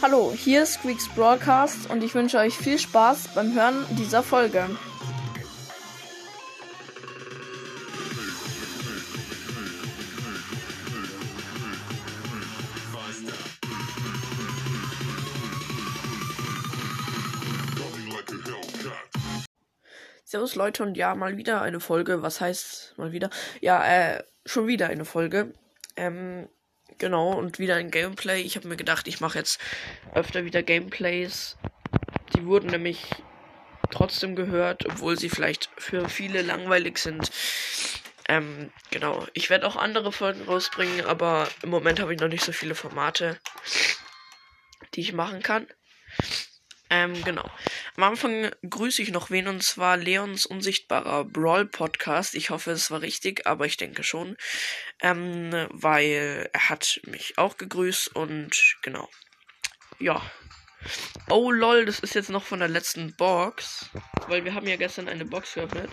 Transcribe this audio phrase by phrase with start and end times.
[0.00, 4.64] Hallo, hier ist Squeaks Broadcast und ich wünsche euch viel Spaß beim Hören dieser Folge.
[20.24, 22.22] Servus Leute und ja, mal wieder eine Folge.
[22.22, 23.30] Was heißt mal wieder?
[23.60, 25.54] Ja, äh, schon wieder eine Folge.
[25.96, 26.48] Ähm,
[26.96, 28.40] genau, und wieder ein Gameplay.
[28.40, 29.60] Ich habe mir gedacht, ich mache jetzt
[30.14, 31.56] öfter wieder Gameplays.
[32.34, 33.10] Die wurden nämlich
[33.90, 37.30] trotzdem gehört, obwohl sie vielleicht für viele langweilig sind.
[38.28, 39.26] Ähm, genau.
[39.32, 42.74] Ich werde auch andere Folgen rausbringen, aber im Moment habe ich noch nicht so viele
[42.74, 43.40] Formate,
[44.94, 45.66] die ich machen kann.
[46.90, 47.48] Ähm, genau.
[47.98, 52.36] Am Anfang grüße ich noch wen und zwar Leons unsichtbarer Brawl Podcast.
[52.36, 54.36] Ich hoffe, es war richtig, aber ich denke schon.
[55.00, 59.08] Ähm, weil er hat mich auch gegrüßt und genau.
[59.98, 60.22] Ja.
[61.28, 63.90] Oh lol, das ist jetzt noch von der letzten Box.
[64.28, 65.90] Weil wir haben ja gestern eine Box geöffnet.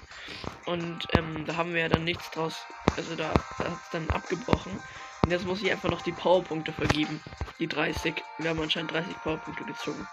[0.68, 2.68] Und ähm, da haben wir ja dann nichts draus.
[2.96, 4.80] Also da, da hat es dann abgebrochen.
[5.24, 7.20] Und jetzt muss ich einfach noch die Powerpunkte vergeben.
[7.58, 8.14] Die 30.
[8.38, 10.08] Wir haben anscheinend 30 Powerpunkte gezogen.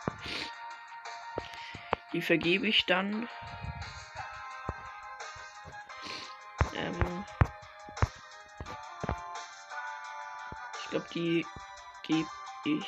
[2.12, 3.28] Die vergebe ich dann.
[6.74, 7.24] Ähm
[10.78, 11.46] ich glaube, die
[12.02, 12.28] gebe
[12.64, 12.86] ich.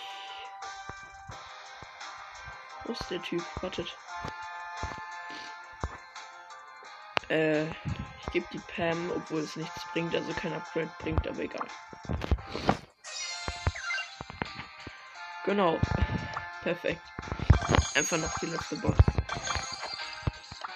[2.84, 3.42] Wo ist der Typ?
[3.62, 3.96] Wartet.
[7.30, 11.66] Äh, ich gebe die Pam, obwohl es nichts bringt, also kein Upgrade bringt, aber egal.
[15.44, 15.80] Genau.
[16.62, 17.02] Perfekt.
[17.94, 18.98] Einfach noch die letzte Box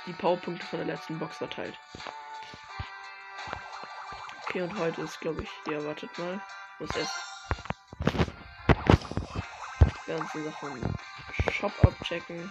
[0.08, 1.78] die Powerpunkte von der letzten Box verteilt.
[4.42, 6.40] Okay, und heute ist, glaube ich, ja, wartet mal.
[6.78, 7.28] Muss erst
[10.34, 10.96] die Sachen
[11.52, 12.48] Shop abchecken.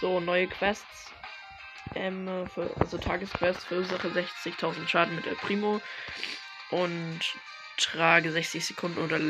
[0.00, 1.12] So, neue Quests.
[1.94, 5.80] Ähm, für, also Tagesquest verursache 60.000 Schaden mit El Primo
[6.70, 7.20] und
[7.76, 9.20] trage 60 Sekunden oder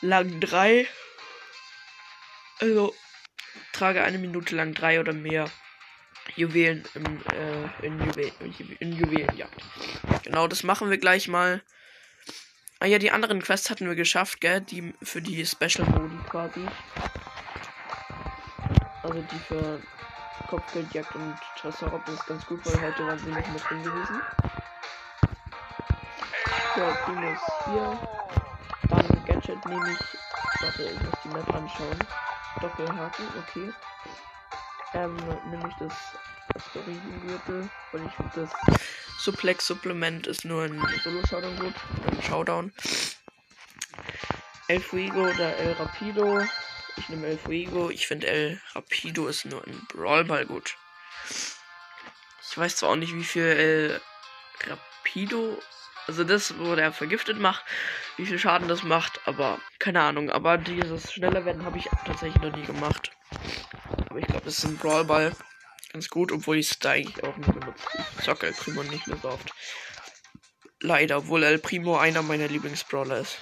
[0.00, 0.86] lang 3
[2.60, 2.94] also
[3.72, 5.50] trage eine Minute lang drei oder mehr
[6.36, 8.32] Juwelen im, äh, in, Juwel
[8.80, 9.62] in Juwelenjagd.
[10.24, 11.62] Genau, das machen wir gleich mal.
[12.80, 14.60] Ah ja, die anderen Quests hatten wir geschafft, gell?
[14.60, 16.66] Die für die Special Modi quasi.
[19.02, 19.82] Also die für
[20.48, 22.02] Kopfgeldjagd und Tresor.
[22.06, 24.20] Das ist ganz gut, weil heute waren sie nicht mit drin gewesen.
[26.76, 27.98] Ja, Primus hier.
[28.88, 30.62] Dann Gadget nehme ich.
[30.62, 31.98] Warte, ich muss die Map anschauen.
[32.60, 33.72] Doppelhaken, okay.
[34.94, 35.16] Ähm,
[35.50, 35.94] nehme ich das
[36.54, 38.50] Asteroidengürtel, weil ich finde, das
[39.18, 41.74] Suplex-Supplement ist nur ein Solo-Showdown gut.
[42.10, 42.72] Ein Showdown.
[44.68, 46.40] El Fuego oder El Rapido.
[46.96, 47.90] Ich nehme El Fuego.
[47.90, 50.76] Ich finde El Rapido ist nur ein Brawlball gut.
[52.50, 54.00] Ich weiß zwar auch nicht, wie viel El
[54.66, 55.58] Rapido
[56.08, 57.64] also das, wo der vergiftet macht,
[58.18, 60.30] wie viel Schaden das macht, aber keine Ahnung.
[60.30, 63.12] Aber dieses schneller werden habe ich tatsächlich noch nie gemacht.
[64.10, 65.32] Aber ich glaube, das ist ein Brawlball.
[65.92, 67.86] Ganz gut, obwohl ich es da eigentlich auch nie benutze.
[68.18, 69.54] Ich zocke El Primo nicht mehr so oft.
[70.80, 73.38] Leider, obwohl El Primo einer meiner Lieblingsbrawler ist.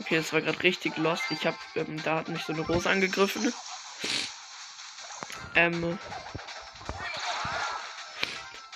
[0.00, 1.24] Okay, das war gerade richtig lost.
[1.30, 3.52] Ich habe, ähm, da hat mich so eine Rose angegriffen.
[5.54, 5.98] Ähm.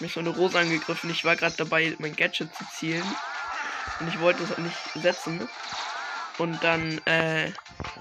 [0.00, 1.10] Mich so eine Rose angegriffen.
[1.10, 3.04] Ich war gerade dabei, mein Gadget zu zielen.
[4.00, 5.48] Und ich wollte es nicht setzen.
[6.38, 7.50] Und dann, äh,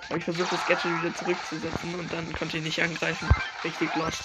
[0.09, 1.95] habe ich versucht, das Gadget wieder zurückzusetzen.
[1.95, 3.29] Und dann konnte ich nicht angreifen.
[3.63, 4.23] Richtig lost.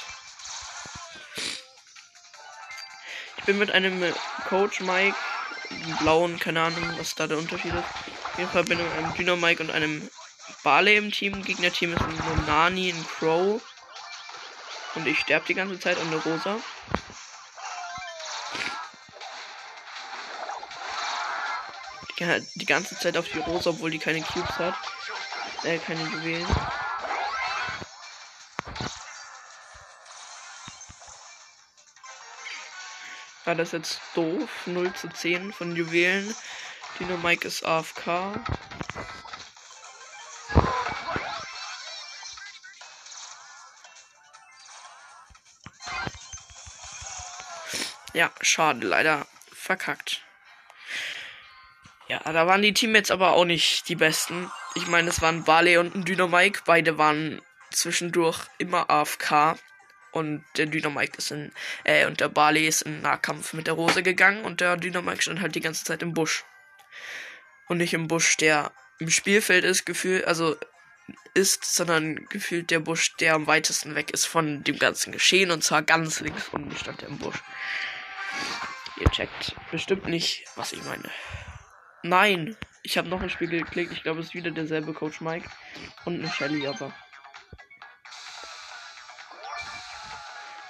[3.39, 4.03] Ich bin mit einem
[4.49, 5.17] Coach Mike,
[6.01, 7.85] blauen, keine Ahnung, was da der Unterschied ist.
[8.25, 10.11] Auf jeden Fall bin ich mit einem Dino Mike und einem
[10.63, 11.43] Barley im Team.
[11.43, 13.63] Gegnerteam ist ein Nani, ein Crow
[14.95, 16.59] und ich sterbe die ganze Zeit an der Rosa.
[22.21, 24.75] Die, die ganze Zeit auf die Rosa, obwohl die keine Cubes hat.
[25.65, 26.47] Äh, keine Juwelen.
[33.47, 34.51] Ja, das ist jetzt doof.
[34.67, 36.35] 0 zu 10 von Juwelen.
[36.99, 38.39] Dino Mike ist AFK.
[48.13, 50.23] Ja, schade, leider verkackt.
[52.11, 54.51] Ja, da waren die Teammates aber auch nicht die besten.
[54.75, 56.63] Ich meine, es waren Barley und ein Dynamike.
[56.67, 57.41] Beide waren
[57.71, 59.57] zwischendurch immer AFK.
[60.11, 61.53] Und der Dynamike ist in,
[61.85, 65.41] äh, und der Barley ist in Nahkampf mit der Rose gegangen und der Dynamike stand
[65.41, 66.45] halt die ganze Zeit im Busch.
[67.69, 70.57] Und nicht im Busch, der im Spielfeld ist, gefühlt, also
[71.35, 75.63] ist, sondern gefühlt der Busch, der am weitesten weg ist von dem ganzen Geschehen und
[75.63, 77.39] zwar ganz links unten stand er im Busch.
[78.97, 81.09] Ihr checkt bestimmt nicht, was ich meine.
[82.03, 83.93] Nein, ich habe noch ein Spiel geklickt.
[83.93, 85.49] Ich glaube, es ist wieder derselbe Coach Mike
[86.05, 86.93] und eine Shelly, aber.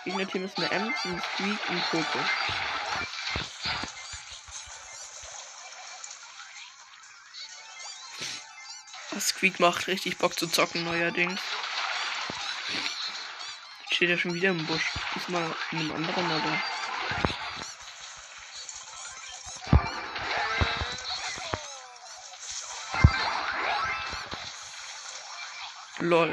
[0.05, 2.19] Gegner-Team ist eine Ems, ein Squeak und Coco.
[9.21, 11.41] Squeak macht richtig Bock zu zocken neuerdings.
[13.83, 14.93] Jetzt steht er schon wieder im Busch.
[15.15, 16.63] Diesmal in einem anderen, aber.
[26.01, 26.31] Lol.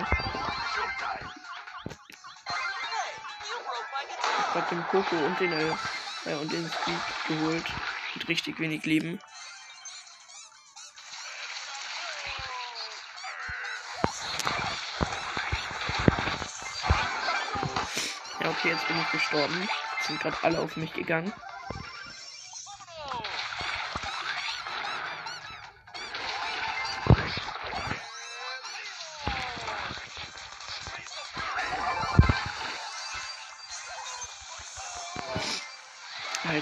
[4.40, 6.98] Ich hab den Coco und den äh, und den Squeak
[7.28, 7.66] geholt.
[8.16, 9.20] Mit richtig wenig Leben.
[18.58, 19.70] okay, jetzt bin ich gestorben.
[19.98, 21.32] Jetzt sind gerade alle auf mich gegangen.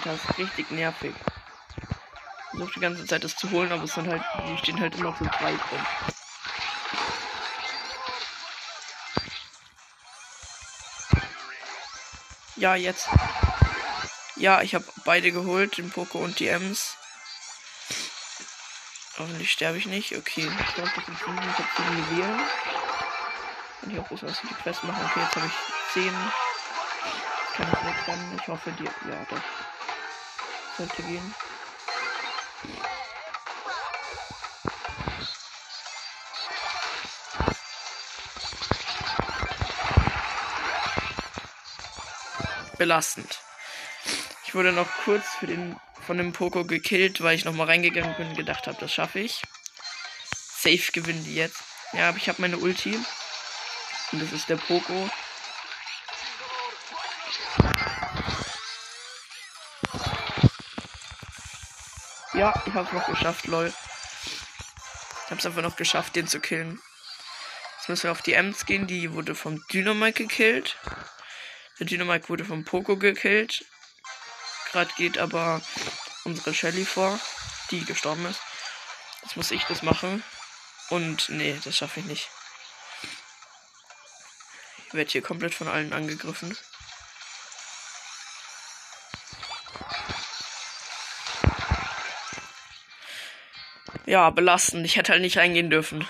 [0.05, 1.13] Alter, ist richtig nervig.
[1.17, 4.95] Ich versuche die ganze Zeit das zu holen, aber es sind halt, die stehen halt
[4.95, 5.85] immer so drei drin.
[12.55, 13.09] Ja, jetzt.
[14.37, 16.95] Ja, ich habe beide geholt, den Poco und die Ems.
[19.17, 20.15] Hoffentlich sterbe ich nicht.
[20.15, 21.41] Okay, ich glaube, das sind 5.
[21.41, 22.41] Ich habe 7 Juwelen.
[23.81, 25.05] Und ich hoffe, was die Quest machen.
[25.05, 26.13] Okay, jetzt habe ich 10.
[27.55, 28.39] Kann ich wegrennen.
[28.41, 28.83] Ich hoffe, die.
[28.83, 29.74] Ja, doch.
[30.77, 31.35] Sollte gehen.
[42.77, 43.39] belastend.
[44.45, 45.75] Ich wurde noch kurz für den
[46.05, 49.19] von dem Poco gekillt, weil ich noch mal reingegangen bin und gedacht habe, das schaffe
[49.19, 49.41] ich.
[50.31, 51.63] Safe gewinnen die jetzt.
[51.93, 52.95] Ja, aber ich habe meine Ulti.
[54.11, 55.09] Und das ist der Poco.
[62.45, 63.73] Ja, ich habe es noch geschafft, lol.
[63.73, 66.79] Ich habe es einfach noch geschafft, den zu killen.
[67.77, 68.85] Jetzt müssen wir auf die Ems gehen.
[68.85, 70.77] Die wurde vom Dynamite gekillt.
[71.79, 73.65] Der Dynamite wurde vom Poco gekillt.
[74.71, 75.59] Gerade geht aber
[76.23, 77.19] unsere Shelly vor,
[77.71, 78.41] die gestorben ist.
[79.23, 80.23] Jetzt muss ich das machen.
[80.91, 82.29] Und nee, das schaffe ich nicht.
[84.85, 86.55] Ich werde hier komplett von allen angegriffen.
[94.05, 94.85] Ja, belastend.
[94.85, 96.07] Ich hätte halt nicht reingehen dürfen.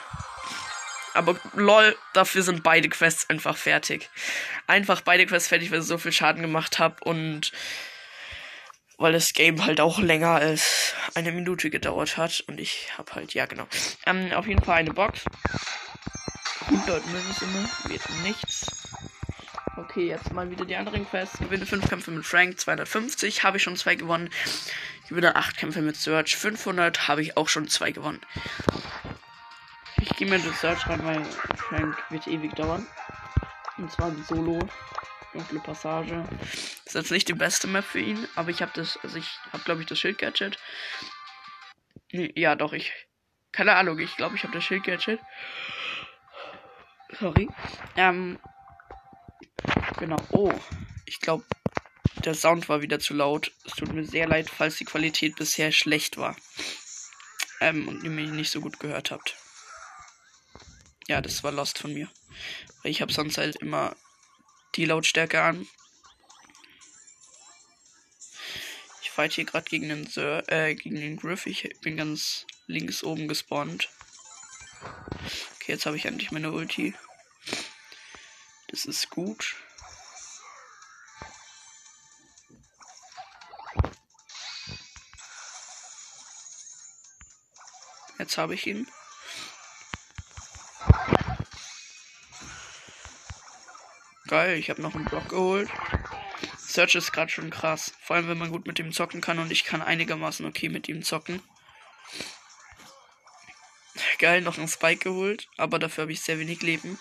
[1.14, 4.10] Aber lol, dafür sind beide Quests einfach fertig.
[4.68, 7.54] Einfach beide Quests fertig, weil ich so viel Schaden gemacht habe und
[8.98, 12.44] weil das Game halt auch länger als eine Minute gedauert hat.
[12.48, 13.68] Und ich habe halt, ja genau.
[14.06, 15.24] Ähm, auf jeden Fall eine Box.
[16.68, 18.85] 100 Münzen, wird nichts.
[19.78, 21.40] Okay, jetzt mal wieder die anderen Quests.
[21.40, 24.30] Gewinne 5 Kämpfe mit Frank, 250, habe ich schon 2 gewonnen.
[25.10, 28.22] Gewinne 8 Kämpfe mit Search, 500, habe ich auch schon 2 gewonnen.
[30.02, 31.24] Ich gehe mir das Search rein, weil
[31.58, 32.88] Frank wird ewig dauern.
[33.78, 34.60] Und zwar die Solo.
[35.36, 36.24] Dunkle Passage.
[36.86, 39.64] ist jetzt nicht die beste Map für ihn, aber ich habe das, also ich habe
[39.64, 40.58] glaube ich das Schild-Gadget.
[42.12, 42.94] Nee, ja, doch, ich.
[43.52, 45.20] Keine Ahnung, ich glaube, ich habe das Schild-Gadget.
[47.20, 47.50] Sorry.
[47.98, 48.40] Ähm.
[49.98, 50.18] Genau.
[50.32, 50.54] Oh.
[51.06, 51.46] Ich glaube,
[52.24, 53.52] der Sound war wieder zu laut.
[53.66, 56.36] Es tut mir sehr leid, falls die Qualität bisher schlecht war.
[57.62, 59.36] Ähm, und ihr mich nicht so gut gehört habt.
[61.08, 62.10] Ja, das war Lost von mir.
[62.82, 63.96] Weil ich habe sonst halt immer
[64.76, 65.68] die Lautstärke an.
[69.02, 71.46] Ich fight hier gerade gegen den Sir, äh, gegen den Griff.
[71.46, 73.90] Ich bin ganz links oben gespawnt.
[75.56, 76.96] Okay, jetzt habe ich endlich meine Ulti.
[78.76, 79.56] Das ist gut.
[88.20, 88.86] Jetzt habe ich ihn.
[94.28, 95.70] Geil, ich habe noch einen Block geholt.
[96.58, 97.94] Search ist gerade schon krass.
[98.02, 100.90] Vor allem, wenn man gut mit ihm zocken kann und ich kann einigermaßen okay mit
[100.90, 101.42] ihm zocken.
[104.20, 107.00] Geil, noch einen Spike geholt, aber dafür habe ich sehr wenig Leben.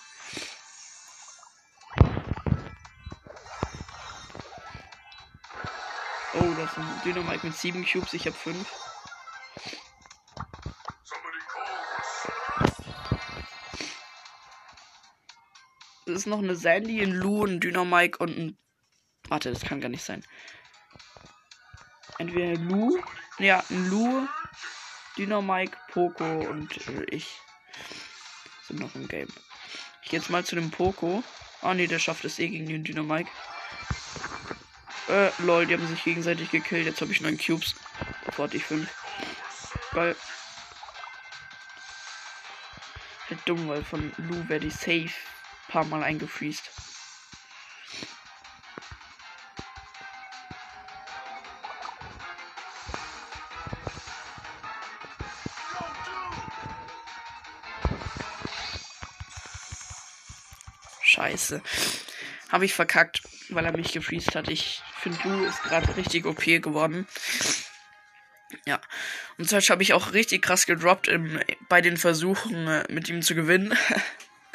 [6.64, 8.66] Ein Dynamite mit 7 Cubes, ich habe 5.
[16.06, 18.58] Das ist noch eine Sandy, ein Lou, ein Dynamite und ein.
[19.28, 20.24] Warte, das kann gar nicht sein.
[22.18, 22.98] Entweder Lou.
[23.38, 24.26] Ja, ein Lou,
[25.18, 27.40] Dynamite, Poco und äh, ich
[28.62, 29.28] sind noch im Game.
[30.02, 31.22] Ich gehe jetzt mal zu dem Poco.
[31.60, 33.30] Ah oh, ne, der schafft es eh gegen den Dynamite.
[35.08, 36.86] Äh, lol, die haben sich gegenseitig gekillt.
[36.86, 37.74] Jetzt habe ich 9 Cubes.
[38.36, 38.88] Hatte ich 5.
[39.92, 40.16] Geil.
[43.28, 45.10] Halt dumm, weil von Lou werde ich safe
[45.68, 46.70] paar Mal eingefriest.
[61.02, 61.62] Scheiße.
[62.50, 64.48] Habe ich verkackt, weil er mich gefriest hat.
[64.48, 67.06] Ich Lu ist gerade richtig OP geworden.
[68.66, 68.80] Ja.
[69.38, 73.22] Und Search habe ich auch richtig krass gedroppt im, bei den Versuchen, äh, mit ihm
[73.22, 73.76] zu gewinnen.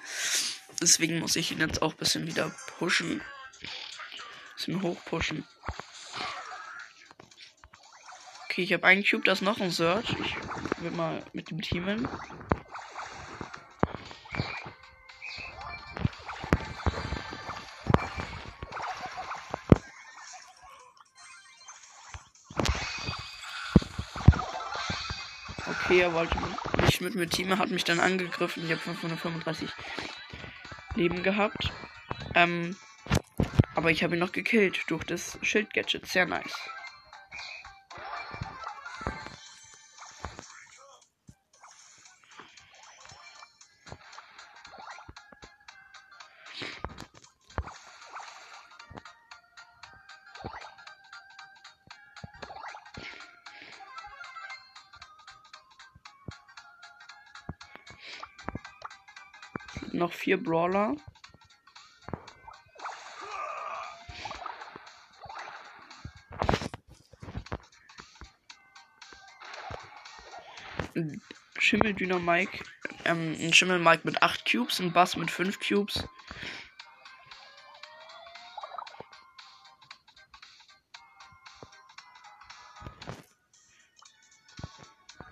[0.82, 3.22] Deswegen muss ich ihn jetzt auch ein bisschen wieder pushen.
[3.22, 3.70] Ein
[4.56, 5.46] bisschen hochpushen.
[8.46, 10.10] Okay, ich habe einen Cube, da ist noch ein Search.
[10.10, 12.08] Ich will mal mit dem Team
[25.90, 26.38] Okay, er wollte
[26.84, 28.64] nicht mit mir teamen, hat mich dann angegriffen.
[28.64, 29.72] Ich habe 535
[30.94, 31.74] Leben gehabt.
[32.36, 32.76] Ähm,
[33.74, 36.06] aber ich habe ihn noch gekillt durch das Schild-Gadget.
[36.06, 36.70] Sehr nice.
[60.30, 60.96] Vier Brawler.
[71.58, 72.64] Schimmel Dynamike,
[73.06, 76.08] ähm, ein Schimmel Mike mit 8 Cubes, ein Bass mit 5 Cubes.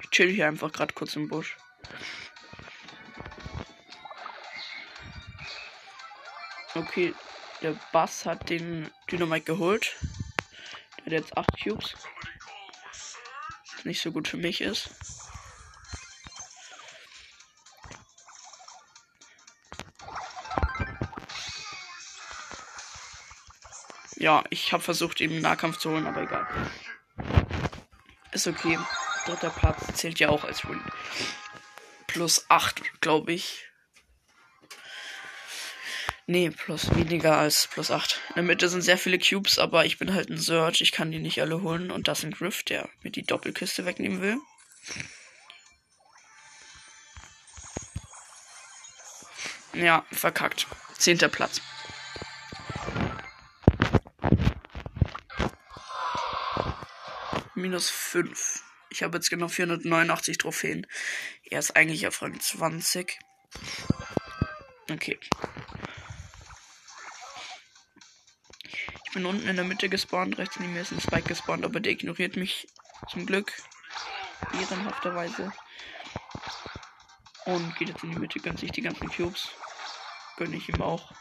[0.01, 1.55] Ich chill hier einfach gerade kurz im Busch.
[6.97, 7.13] Okay,
[7.61, 9.95] der Bass hat den Dynamite geholt.
[10.97, 11.93] Der hat jetzt 8 Cubes.
[13.75, 14.89] Was nicht so gut für mich ist.
[24.15, 26.47] Ja, ich habe versucht, ihm Nahkampf zu holen, aber egal.
[28.31, 28.79] Ist okay.
[29.27, 30.81] Dritter Platz zählt ja auch als Win.
[32.07, 33.66] Plus 8, glaube ich.
[36.29, 38.19] Nee, plus weniger als plus 8.
[38.29, 40.81] In der Mitte sind sehr viele Cubes, aber ich bin halt ein Search.
[40.81, 41.89] Ich kann die nicht alle holen.
[41.89, 44.37] Und das ist ein Griff, der mir die Doppelkiste wegnehmen will.
[49.73, 50.67] Ja, verkackt.
[50.97, 51.61] Zehnter Platz.
[57.55, 58.63] Minus 5.
[58.89, 60.87] Ich habe jetzt genau 489 Trophäen.
[61.49, 63.17] Er ist eigentlich auf Rang 20.
[64.91, 65.17] Okay.
[69.17, 70.37] Bin unten in der Mitte gespawnt.
[70.37, 72.67] Rechts neben mir ist ein Spike gespawnt, aber der ignoriert mich
[73.09, 73.51] zum Glück.
[74.53, 75.51] Ehrenhafterweise.
[77.45, 79.49] Und geht jetzt in die Mitte, gönnt sich die ganzen Cubes.
[80.37, 81.11] Gönne ich ihm auch.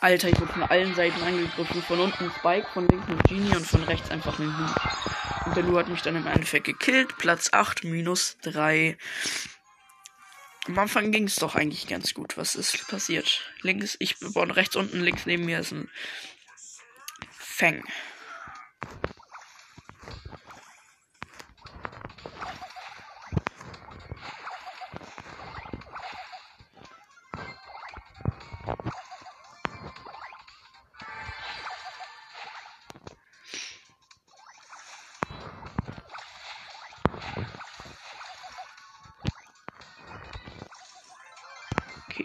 [0.00, 1.82] Alter, ich wurde von allen Seiten angegriffen.
[1.82, 4.66] Von unten Spike, von links ein Genie und von rechts einfach ein Lu.
[5.46, 7.18] Und der Lu hat mich dann im Endeffekt gekillt.
[7.18, 8.96] Platz 8, minus 3.
[10.68, 12.38] Am Anfang ging es doch eigentlich ganz gut.
[12.38, 13.42] Was ist passiert?
[13.60, 15.90] Links, ich bin rechts unten, links neben mir ist ein
[17.38, 17.84] Fang.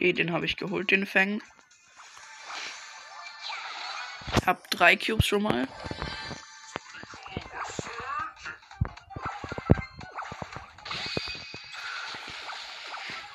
[0.05, 1.41] Okay, den habe ich geholt, den Fang.
[4.45, 5.67] Hab drei Cubes schon mal.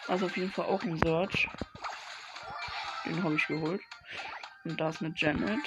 [0.07, 1.49] Also auf jeden Fall auch ein Search.
[3.05, 3.83] Den habe ich geholt.
[4.63, 5.67] Und da ist eine Janet.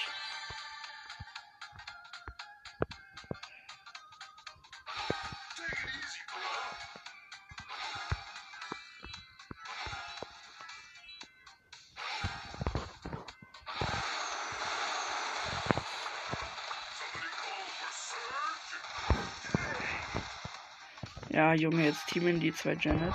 [21.54, 23.14] Junge, jetzt teamen die zwei Janet.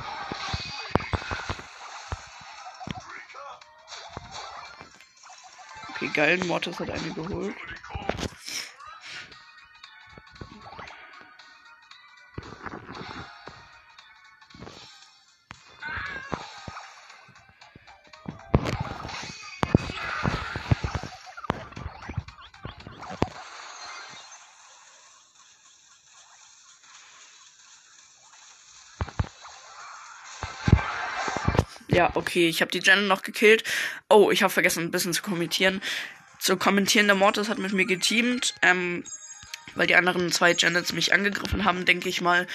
[5.90, 7.54] Okay, geil, Mortis hat eine geholt.
[31.98, 33.64] Ja, okay, ich habe die Janet noch gekillt.
[34.08, 35.82] Oh, ich habe vergessen, ein bisschen zu kommentieren.
[36.38, 39.02] Zu kommentieren, der Mortis hat mit mir geteamt, ähm,
[39.74, 42.46] weil die anderen zwei Janets mich angegriffen haben, denke ich mal.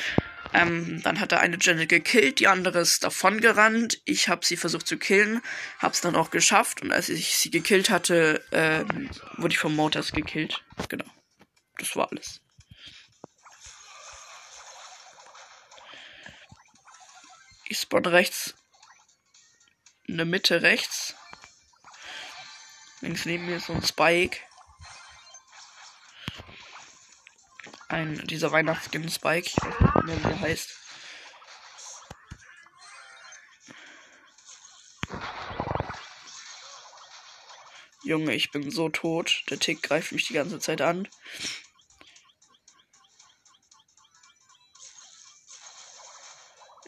[0.54, 4.00] Ähm, dann hat er eine Janet gekillt, die andere ist davon gerannt.
[4.06, 5.42] Ich habe sie versucht zu killen,
[5.78, 10.14] hab's dann auch geschafft und als ich sie gekillt hatte, ähm, wurde ich vom Mortis
[10.14, 10.64] gekillt.
[10.88, 11.04] Genau.
[11.80, 12.40] Das war alles.
[17.68, 18.56] Ich spawn rechts
[20.14, 21.16] in der Mitte rechts.
[23.02, 24.38] Links neben mir ist so ein Spike.
[27.88, 29.48] Ein, dieser Weihnachtsskin Spike.
[29.48, 30.70] Ich weiß nicht mehr, wie der heißt.
[38.04, 39.44] Junge, ich bin so tot.
[39.50, 41.10] Der Tick greift mich die ganze Zeit an.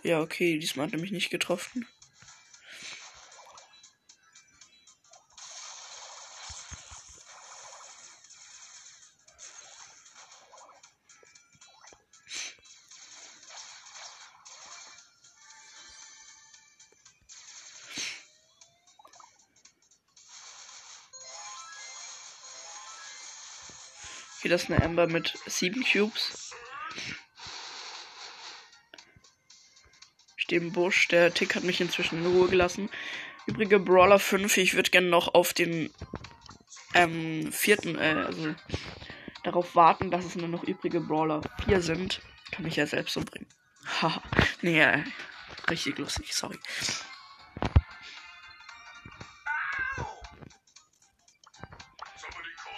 [0.04, 1.88] Ja, okay, diesmal hat er mich nicht getroffen.
[24.56, 26.54] Das ist eine Ember mit sieben Cubes.
[30.38, 31.10] Ich stehe im Busch.
[31.10, 32.90] Der Tick hat mich inzwischen in Ruhe gelassen.
[33.48, 34.56] Übrige Brawler 5.
[34.56, 35.94] Ich würde gerne noch auf den
[36.94, 38.56] ähm, vierten, äh, also
[39.44, 42.22] darauf warten, dass es nur noch übrige Brawler 4 sind.
[42.52, 43.50] Kann ich ja selbst umbringen.
[44.02, 44.24] Haha.
[44.62, 45.04] nee, äh,
[45.70, 46.58] richtig lustig, sorry.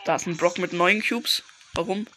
[0.05, 1.43] Da ist ein Brock mit neun Cubes.
[1.77, 2.07] Warum?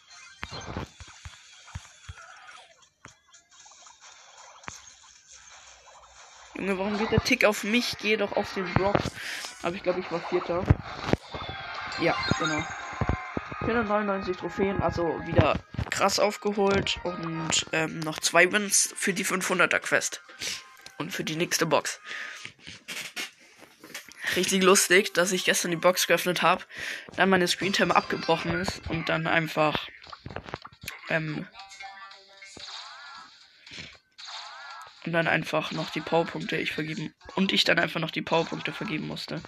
[6.55, 7.95] Junge, warum geht der Tick auf mich?
[7.99, 8.95] Geh doch auf den Block.
[9.61, 10.63] Aber ich glaube, ich war Vierter.
[11.99, 12.65] Ja, genau.
[13.59, 15.59] 499 Trophäen, also wieder
[15.91, 20.23] krass aufgeholt und ähm, noch zwei Wins für die 500er Quest
[20.97, 21.99] und für die nächste Box.
[24.35, 26.63] Richtig lustig, dass ich gestern die Box geöffnet habe,
[27.15, 29.89] dann meine Screentime abgebrochen ist und dann einfach
[31.09, 31.45] ähm,
[35.05, 38.71] und dann einfach noch die Powerpunkte ich vergeben und ich dann einfach noch die Powerpunkte
[38.71, 39.41] vergeben musste.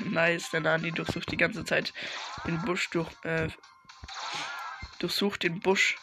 [0.04, 1.92] nice, der Nani durchsucht die ganze Zeit
[2.46, 3.48] den Busch durch äh,
[4.98, 5.96] durchsucht den Busch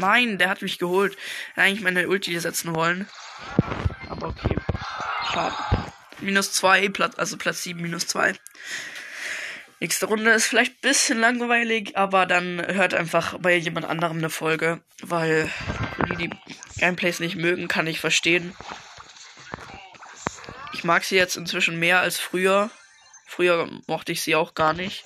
[0.00, 1.16] Nein, der hat mich geholt.
[1.56, 3.08] Er eigentlich meine Ulti setzen wollen.
[4.08, 4.56] Aber okay.
[5.32, 5.54] Schade.
[6.20, 8.34] Minus 2, Platz, also Platz 7, minus 2.
[9.78, 14.28] Nächste Runde ist vielleicht ein bisschen langweilig, aber dann hört einfach bei jemand anderem eine
[14.28, 15.50] Folge, weil
[16.10, 16.30] die, die
[16.78, 18.54] Gameplays nicht mögen, kann ich verstehen.
[20.74, 22.70] Ich mag sie jetzt inzwischen mehr als früher.
[23.26, 25.04] Früher mochte ich sie auch gar nicht.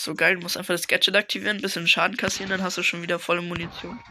[0.00, 3.02] So geil, du musst einfach das Gadget aktivieren, bisschen Schaden kassieren, dann hast du schon
[3.02, 4.02] wieder volle Munition.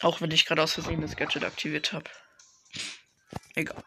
[0.00, 2.08] Auch wenn ich gerade aus Versehen das Gadget aktiviert habe.
[3.56, 3.82] Egal.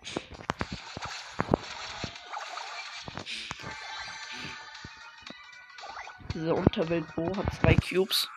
[6.33, 8.27] Dieser Unterwelt-Bo hat zwei Cubes.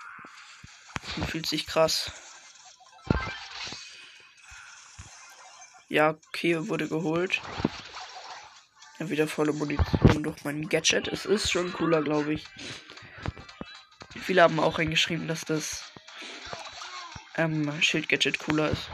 [1.16, 2.12] Und fühlt sich krass.
[5.88, 7.42] Ja, okay, wurde geholt.
[9.00, 11.08] Wieder volle Munition durch mein Gadget.
[11.08, 12.44] Es ist schon cooler, glaube ich.
[14.20, 15.92] Viele haben auch reingeschrieben, dass das
[17.36, 18.90] ähm, Schild-Gadget cooler ist.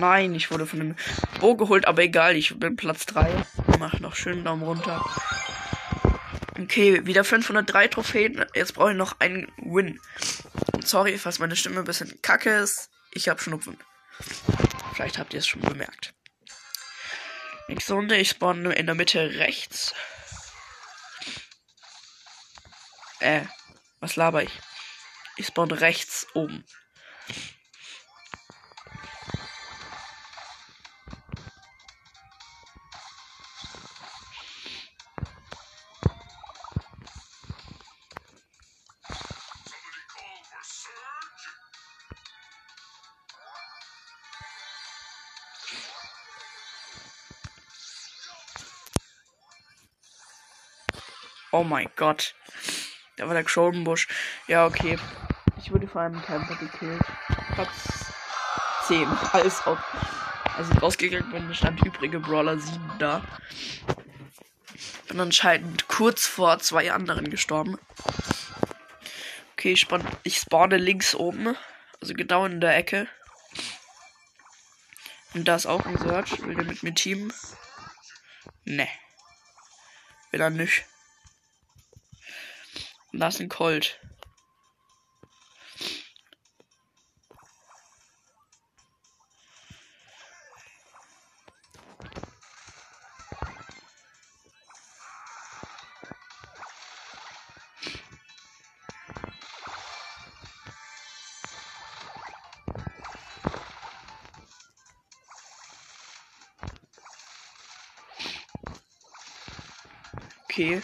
[0.00, 0.96] Nein, ich wurde von dem
[1.40, 3.44] Bo geholt, aber egal, ich bin Platz 3.
[3.78, 5.04] Mach noch schön Daumen runter.
[6.58, 8.46] Okay, wieder 503 Trophäen.
[8.54, 10.00] Jetzt brauche ich noch einen Win.
[10.82, 12.88] Sorry, falls meine Stimme ein bisschen kacke ist.
[13.12, 13.76] Ich habe Schnupfen.
[14.94, 16.14] Vielleicht habt ihr es schon bemerkt.
[17.68, 19.94] Nächste Runde, ich spawn in der Mitte rechts.
[23.18, 23.42] Äh,
[24.00, 24.60] was laber ich?
[25.36, 26.64] Ich spawn rechts oben.
[51.60, 52.34] Oh mein Gott.
[53.18, 54.08] Da war der Crodenbusch.
[54.46, 54.98] Ja, okay.
[55.58, 57.02] Ich wurde vor einem Camper gekillt.
[57.52, 58.06] Platz
[58.86, 59.06] 10.
[59.32, 59.78] Alles auf.
[60.56, 63.22] Als ich rausgegangen bin, stand übrige Brawler 7 da.
[65.08, 67.76] Bin anscheinend kurz vor zwei anderen gestorben.
[69.52, 71.58] Okay, ich, spawn, ich spawne links oben.
[72.00, 73.06] Also genau in der Ecke.
[75.34, 76.40] Und da ist auch ein Search.
[76.40, 77.30] Will der mit mir teamen?
[78.64, 78.88] Ne.
[80.30, 80.86] Will er nicht.
[83.12, 83.98] Und da ist ein Colt.
[110.44, 110.82] Okay,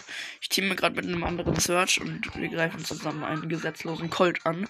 [0.57, 4.67] teame gerade mit einem anderen Search und wir greifen zusammen einen gesetzlosen Colt an.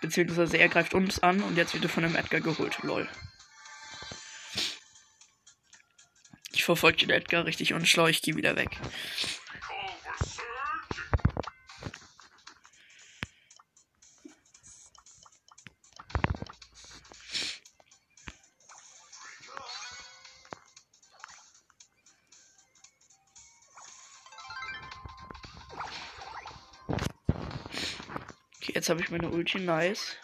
[0.00, 2.82] Beziehungsweise er greift uns an und jetzt wird er von dem Edgar geholt.
[2.82, 3.08] Lol.
[6.52, 8.70] Ich verfolge den Edgar richtig unschlau, ich gehe wieder weg.
[28.74, 30.16] Jetzt habe ich meine Ulti, nice.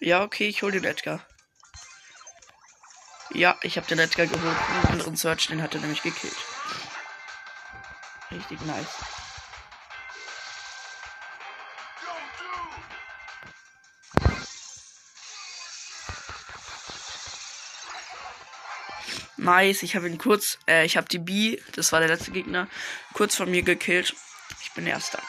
[0.00, 1.26] Ja, okay, ich hole den Edgar.
[3.36, 4.56] Ja, ich habe den Edgar geholt.
[4.82, 6.34] Den anderen Search, den hat er nämlich gekillt.
[8.30, 8.86] Richtig nice.
[19.36, 22.68] Nice, ich habe ihn kurz, äh, ich habe die B, das war der letzte Gegner,
[23.12, 24.14] kurz von mir gekillt.
[24.62, 25.20] Ich bin erster.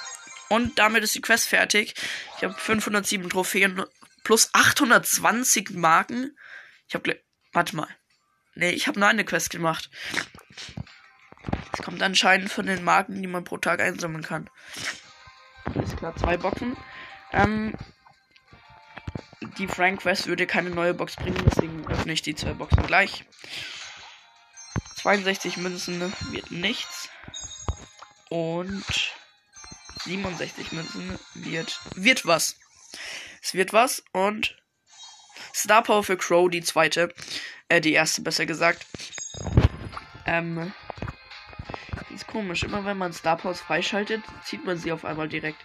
[0.48, 1.94] Und damit ist die Quest fertig.
[2.38, 3.84] Ich habe 507 Trophäen
[4.24, 6.38] plus 820 Marken.
[6.88, 7.20] Ich habe
[7.58, 7.97] Warte mal.
[8.58, 9.92] Nee, ich habe nur eine Quest gemacht.
[11.74, 14.50] Es kommt anscheinend von den Marken, die man pro Tag einsammeln kann.
[15.66, 16.76] Alles klar, zwei Boxen.
[17.32, 17.76] Ähm,
[19.60, 23.26] die Frank Quest würde keine neue Box bringen, deswegen öffne ich die zwei Boxen gleich.
[24.96, 27.10] 62 Münzen wird nichts.
[28.30, 29.14] Und
[30.04, 32.56] 67 Münzen wird, wird was.
[33.44, 34.58] Es wird was und
[35.54, 37.14] Star Power für Crow, die zweite.
[37.70, 38.86] Äh, die erste, besser gesagt.
[40.26, 40.72] Ähm.
[42.14, 42.64] Ist komisch.
[42.64, 45.60] Immer wenn man Star Powers freischaltet, zieht man sie auf einmal direkt.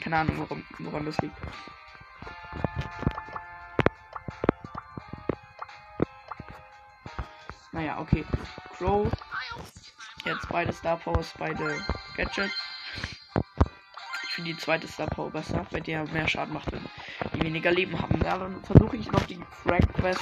[0.00, 1.36] Keine Ahnung, warum, woran das liegt.
[7.72, 8.24] Naja, okay.
[8.76, 9.10] Crow.
[10.24, 11.80] Jetzt beide Star Powers, beide
[12.16, 12.52] Gadgets.
[14.24, 16.82] Ich finde die zweite Star Power besser, weil die ja mehr Schaden macht, wenn
[17.34, 18.20] die weniger Leben haben.
[18.22, 20.20] Ja, dann versuche ich noch die Frank Quest.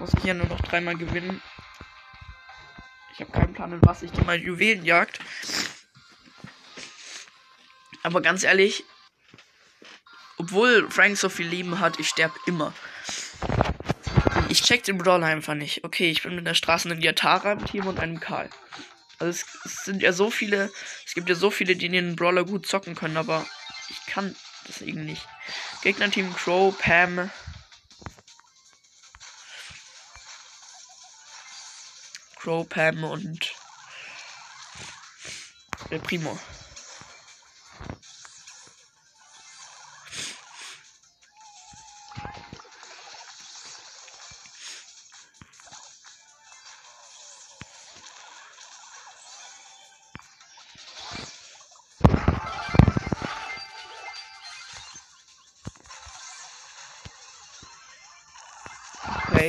[0.00, 1.42] Muss ich ja nur noch dreimal gewinnen.
[3.12, 5.20] Ich habe keinen Plan, in was ich die mal Juwelen jagt.
[8.02, 8.84] Aber ganz ehrlich,
[10.38, 12.72] obwohl Frank so viel Leben hat, ich sterbe immer.
[14.48, 15.84] Ich check den Brawler einfach nicht.
[15.84, 18.48] Okay, ich bin mit der Straße in Yatara im Team und einem Karl.
[19.18, 20.72] Also es, es, sind ja so viele,
[21.06, 23.46] es gibt ja so viele, die den Brawler gut zocken können, aber
[23.90, 24.34] ich kann
[24.66, 25.28] das irgendwie nicht.
[25.82, 27.30] Gegnerteam Crow, Pam.
[32.40, 33.54] Crow, Pam und
[35.90, 36.38] der Primo.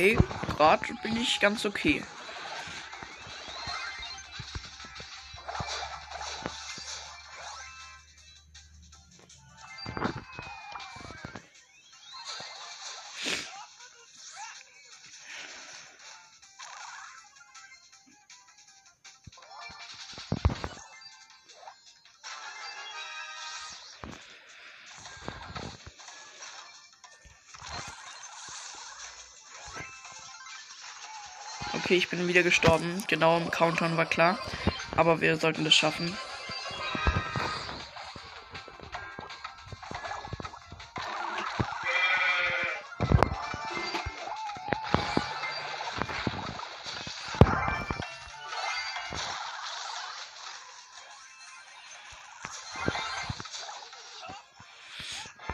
[0.02, 0.18] Okay,
[0.58, 2.02] gerade bin ich ganz okay.
[31.92, 33.04] Okay, ich bin wieder gestorben.
[33.06, 34.38] Genau im Countdown war klar.
[34.96, 36.16] Aber wir sollten das schaffen.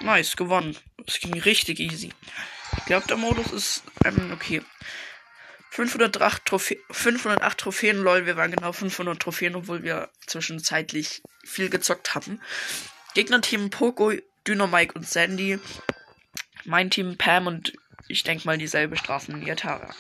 [0.01, 0.77] Nice, gewonnen.
[1.05, 2.13] Es ging richtig easy.
[2.77, 4.63] Ich glaube, der Modus ist ähm, okay.
[5.79, 12.17] 508, Trophä 508 Trophäen, lol, wir waren genau 500 Trophäen, obwohl wir zwischenzeitlich viel gezockt
[12.17, 12.43] haben.
[13.15, 14.13] Gegnerteam Poco,
[14.45, 15.61] Dynamike und Sandy.
[16.65, 17.75] Mein Team Pam und
[18.09, 19.95] ich denke mal dieselbe Straßen wie Atara.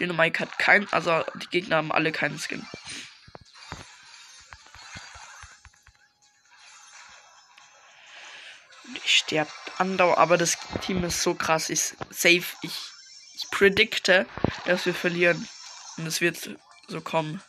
[0.00, 2.66] Dynamike hat kein, also die Gegner haben alle keinen Skin.
[9.28, 11.68] Sterbt andauernd, aber das Team ist so krass.
[11.68, 12.72] Ich safe, ich,
[13.34, 14.26] ich predikte,
[14.64, 15.46] dass wir verlieren.
[15.98, 16.56] Und es wird
[16.88, 17.42] so kommen.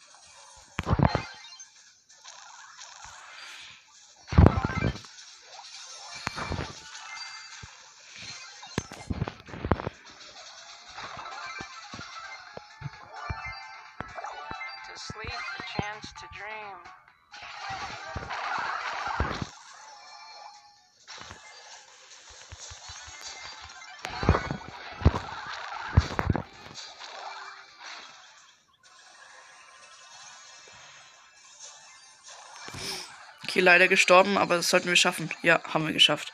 [33.70, 35.30] Leider gestorben, aber das sollten wir schaffen.
[35.44, 36.34] Ja, haben wir geschafft.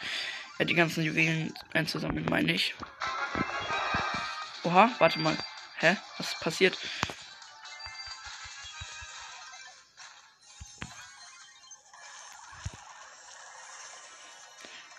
[0.57, 2.75] Ja, die ganzen Juwelen einzusammeln, meine ich.
[4.63, 5.37] Oha, warte mal.
[5.79, 5.97] Hä?
[6.17, 6.77] Was passiert?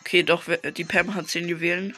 [0.00, 1.96] Okay, doch, die Pam hat 10 Juwelen.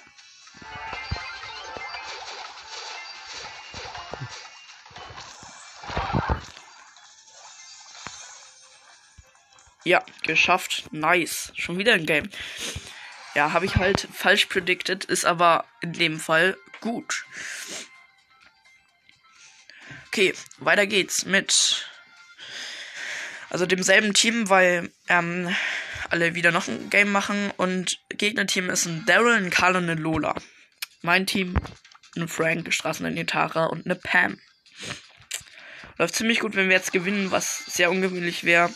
[9.88, 10.92] Ja, geschafft.
[10.92, 11.50] Nice.
[11.56, 12.28] Schon wieder ein Game.
[13.34, 17.24] Ja, habe ich halt falsch predicted, ist aber in dem Fall gut.
[20.08, 21.86] Okay, weiter geht's mit
[23.48, 25.56] also demselben Team, weil ähm,
[26.10, 29.94] alle wieder noch ein Game machen und Gegnerteam ist ein Daryl, ein Karl und eine
[29.94, 30.34] Lola.
[31.00, 31.58] Mein Team
[32.14, 34.38] ein Frank, Straßen eine Tara und eine Pam.
[35.96, 38.70] Läuft ziemlich gut, wenn wir jetzt gewinnen, was sehr ungewöhnlich wäre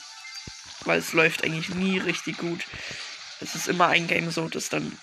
[0.85, 2.65] weil es läuft eigentlich nie richtig gut.
[3.41, 4.99] Es ist immer ein Game so, dass dann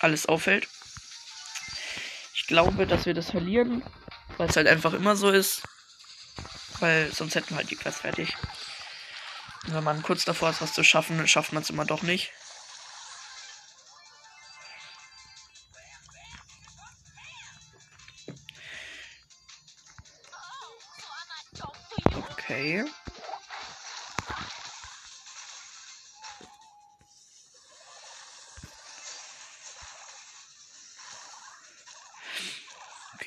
[0.00, 0.68] alles auffällt.
[2.34, 3.82] Ich glaube, dass wir das verlieren,
[4.36, 5.62] weil es halt einfach immer so ist.
[6.80, 8.34] Weil sonst hätten wir halt die Quest fertig.
[9.66, 12.02] Und wenn man kurz davor ist, was zu schaffen, dann schafft man es immer doch
[12.02, 12.32] nicht.
[22.32, 22.84] Okay.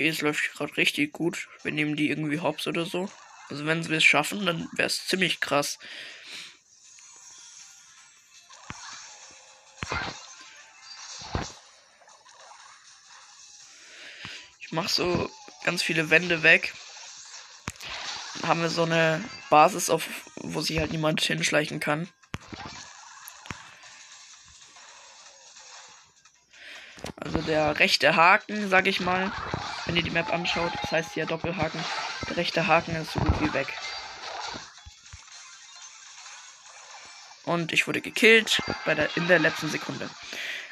[0.03, 1.47] okay, es läuft gerade richtig gut.
[1.63, 3.09] Wir nehmen die irgendwie hops oder so.
[3.49, 5.79] Also wenn wir es schaffen, dann wäre es ziemlich krass.
[14.59, 15.31] Ich mache so
[15.63, 16.73] ganz viele Wände weg.
[18.41, 22.09] Dann haben wir so eine Basis, auf wo sich halt niemand hinschleichen kann.
[27.15, 29.31] Also der rechte Haken, sag ich mal,
[29.93, 31.79] wenn ihr die Map anschaut, das heißt hier Doppelhaken,
[32.27, 33.67] der rechte Haken ist so gut wie weg.
[37.43, 40.09] Und ich wurde gekillt bei der, in der letzten Sekunde.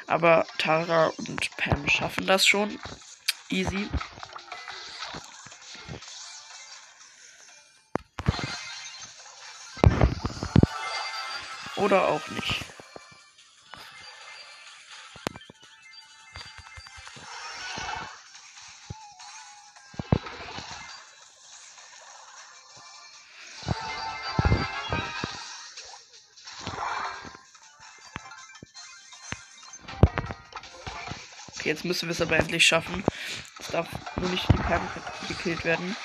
[0.08, 2.80] Aber Tara und Pam schaffen das schon.
[3.48, 3.88] Easy.
[11.76, 12.61] Oder auch nicht.
[31.72, 33.02] Jetzt müssen wir es aber endlich schaffen.
[33.58, 34.88] Es darf nur nicht die Perlen
[35.26, 35.96] gekillt werden.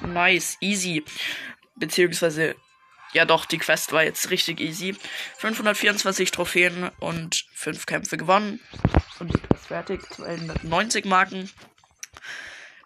[0.00, 1.04] Nice, easy.
[1.76, 2.54] Beziehungsweise,
[3.14, 4.94] ja doch, die Quest war jetzt richtig easy.
[5.38, 8.60] 524 Trophäen und 5 Kämpfe gewonnen.
[9.20, 10.02] Und die Quest fertig.
[10.10, 11.50] 290 Marken.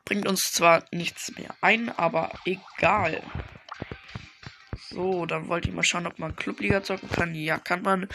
[0.05, 3.23] Bringt uns zwar nichts mehr ein, aber egal.
[4.94, 7.35] So, dann wollte ich mal schauen, ob man Clubliga zocken kann.
[7.35, 8.09] Ja, kann man.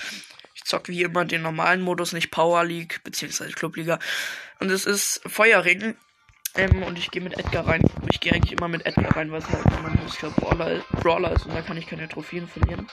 [0.56, 4.00] Ich zocke wie immer den normalen Modus, nicht Power League, beziehungsweise Clubliga.
[4.62, 5.98] Und es ist Feuerring.
[6.56, 7.84] Ähm, und ich gehe mit Edgar rein.
[8.10, 11.46] Ich gehe eigentlich immer mit Edgar rein, weil es halt mein höchster Brawler, Brawler ist
[11.46, 12.88] und da kann ich keine Trophäen verlieren.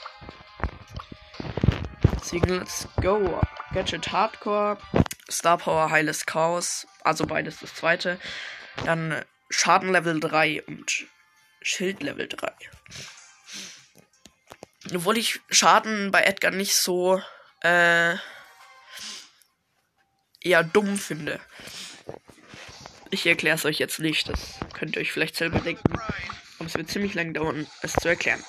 [2.32, 3.40] Let's go.
[3.72, 4.78] Gadget Hardcore,
[5.30, 8.18] Star Power Heiles Chaos, also beides das zweite.
[8.84, 11.06] Dann Schaden Level 3 und
[11.62, 12.52] Schild Level 3
[14.94, 17.20] obwohl ich Schaden bei Edgar nicht so
[17.62, 18.16] äh,
[20.40, 21.40] eher dumm finde.
[23.10, 25.92] Ich erkläre es euch jetzt nicht, das könnt ihr euch vielleicht selber denken.
[26.58, 28.42] Aber es wird ziemlich lang dauern, es zu erklären.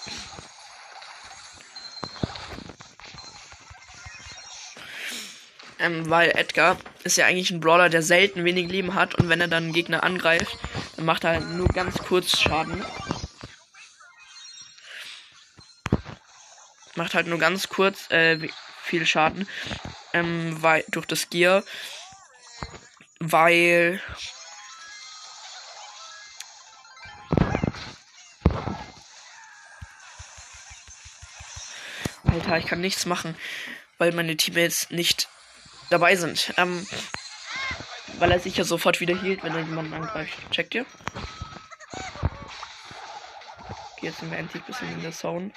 [5.79, 9.41] Ähm, weil Edgar ist ja eigentlich ein Brawler, der selten wenig Leben hat und wenn
[9.41, 10.57] er dann einen Gegner angreift,
[10.95, 12.83] dann macht er halt nur ganz kurz Schaden.
[16.97, 18.49] Macht halt nur ganz kurz äh,
[18.83, 19.47] viel Schaden.
[20.13, 21.63] Ähm, weil durch das Gear.
[23.19, 24.01] Weil.
[32.23, 33.37] Alter, ich kann nichts machen,
[33.97, 35.29] weil meine Teammates nicht
[35.89, 36.53] dabei sind.
[36.57, 36.85] Ähm,
[38.19, 40.37] weil er sich ja sofort wieder hielt, wenn er jemanden angreift.
[40.51, 40.85] Checkt ihr?
[43.93, 45.51] Okay, jetzt sind wir endlich ein bisschen in der Zone.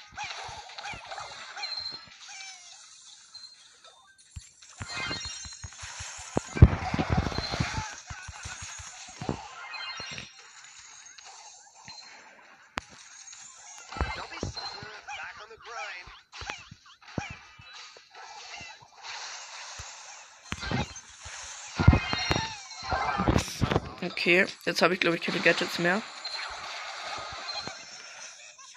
[24.30, 26.00] Okay, jetzt habe ich glaube ich keine Gadgets mehr.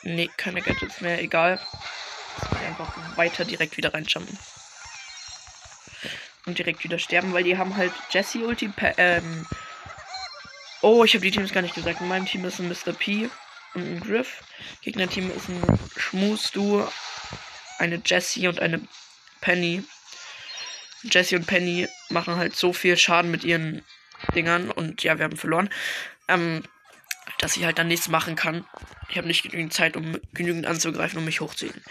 [0.02, 1.60] Nee, keine Gadgets mehr, egal.
[2.66, 4.36] Einfach weiter direkt wieder reinjumpen.
[6.48, 8.74] Und direkt wieder sterben, weil die haben halt Jesse Ulti.
[8.98, 9.46] Ähm
[10.82, 12.02] oh, ich habe die Teams gar nicht gesagt.
[12.02, 12.94] In meinem Team ist ein Mr.
[12.94, 13.30] P
[13.76, 14.44] und ein Griff.
[14.82, 16.88] Gegnerteam ist ein Schmus-Du,
[17.78, 18.82] eine Jessie und eine
[19.40, 19.84] Penny.
[21.04, 23.84] Jessie und Penny machen halt so viel Schaden mit ihren
[24.34, 25.70] Dingern und ja, wir haben verloren.
[26.28, 26.64] Ähm,
[27.40, 28.66] dass ich halt dann nichts machen kann.
[29.10, 31.82] Ich habe nicht genügend Zeit, um genügend anzugreifen, um mich hochzuheben.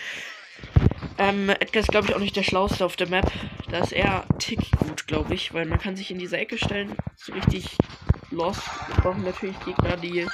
[1.18, 3.30] Ähm, Edgar ist, glaube ich, auch nicht der Schlauste auf der Map.
[3.70, 6.96] Da ist er tick gut, glaube ich, weil man kann sich in diese Ecke stellen.
[7.16, 7.76] So richtig
[8.30, 8.62] lost.
[8.88, 10.26] Wir brauchen natürlich Gegner, die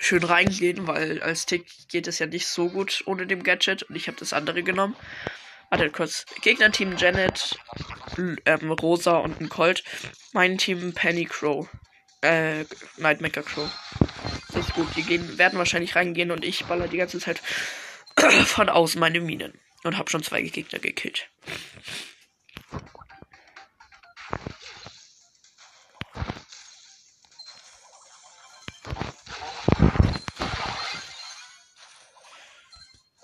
[0.00, 3.96] schön reingehen, weil als Tick geht es ja nicht so gut ohne dem Gadget und
[3.96, 4.96] ich habe das andere genommen.
[5.74, 6.24] Warte kurz.
[6.40, 7.58] Gegnerteam Janet,
[8.16, 9.82] ähm, Rosa und ein Colt.
[10.32, 11.68] Mein Team Penny Crow.
[12.20, 12.64] Äh,
[12.96, 13.68] Nightmaker Crow.
[14.52, 14.86] Das ist gut.
[14.94, 17.42] Die gehen, werden wahrscheinlich reingehen und ich baller die ganze Zeit
[18.46, 19.58] von außen meine Minen.
[19.82, 21.28] Und hab schon zwei Gegner gekillt.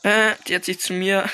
[0.03, 1.31] Äh, die hat sich zu mir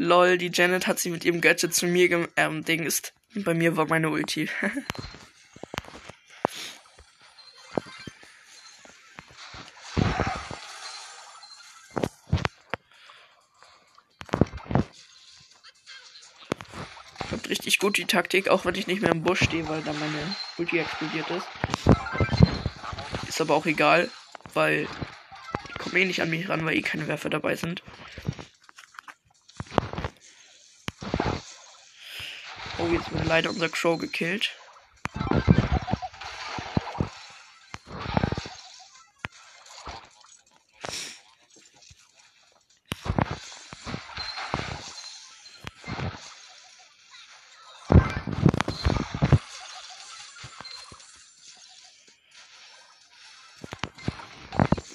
[0.00, 3.12] Lol, die Janet hat sie mit ihrem Gadget zu mir gem ähm, Ding ist.
[3.34, 4.48] Bei mir war meine Ulti.
[17.30, 19.92] Hat richtig gut die Taktik, auch wenn ich nicht mehr im Busch stehe, weil da
[19.92, 21.46] meine Ulti explodiert ist.
[23.28, 24.10] Ist aber auch egal,
[24.54, 24.88] weil
[25.68, 27.82] die kommen eh nicht an mich ran, weil eh keine Werfer dabei sind.
[32.82, 34.56] Oh, jetzt wird leider unser Crow gekillt.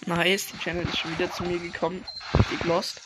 [0.07, 2.03] Nice, die Channel ist schon wieder zu mir gekommen.
[2.33, 3.01] Richtig lost.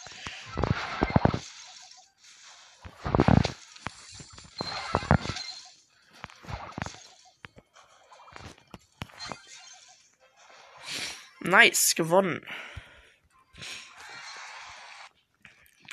[11.50, 12.46] Nice, gewonnen.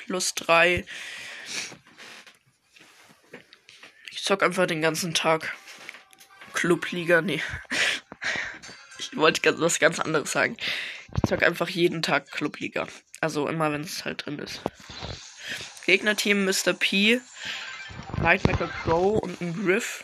[0.05, 0.85] Plus drei.
[4.11, 5.55] Ich zock einfach den ganzen Tag.
[6.53, 7.41] Clubliga, nee.
[8.99, 10.57] Ich wollte was ganz anderes sagen.
[11.15, 12.87] Ich zock einfach jeden Tag Clubliga.
[13.19, 14.61] Also immer, wenn es halt drin ist.
[15.87, 16.73] Gegnerteam Mr.
[16.73, 17.19] P,
[18.21, 20.03] Nightmaker Crow und ein Griff.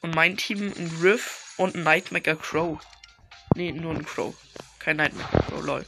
[0.00, 2.80] Und mein Team ein Griff und ein Nightmaker Crow.
[3.54, 4.34] Nee, nur ein Crow.
[4.80, 5.86] Kein Nightmaker Crow, lol.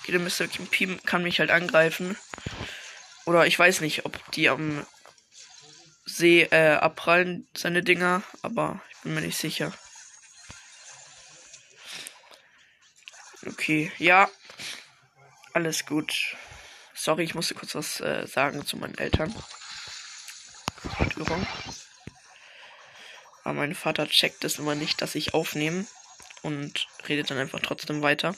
[0.00, 0.46] Okay, der Mr.
[0.70, 2.16] P kann mich halt angreifen.
[3.24, 4.86] Oder ich weiß nicht, ob die am
[6.04, 9.72] See äh, abprallen, seine Dinger, aber ich bin mir nicht sicher.
[13.46, 14.28] Okay, ja.
[15.52, 16.36] Alles gut.
[16.94, 19.34] Sorry, ich musste kurz was äh, sagen zu meinen Eltern.
[21.10, 21.46] Störung.
[23.44, 25.86] Aber mein Vater checkt es immer nicht, dass ich aufnehme
[26.42, 28.34] und redet dann einfach trotzdem weiter.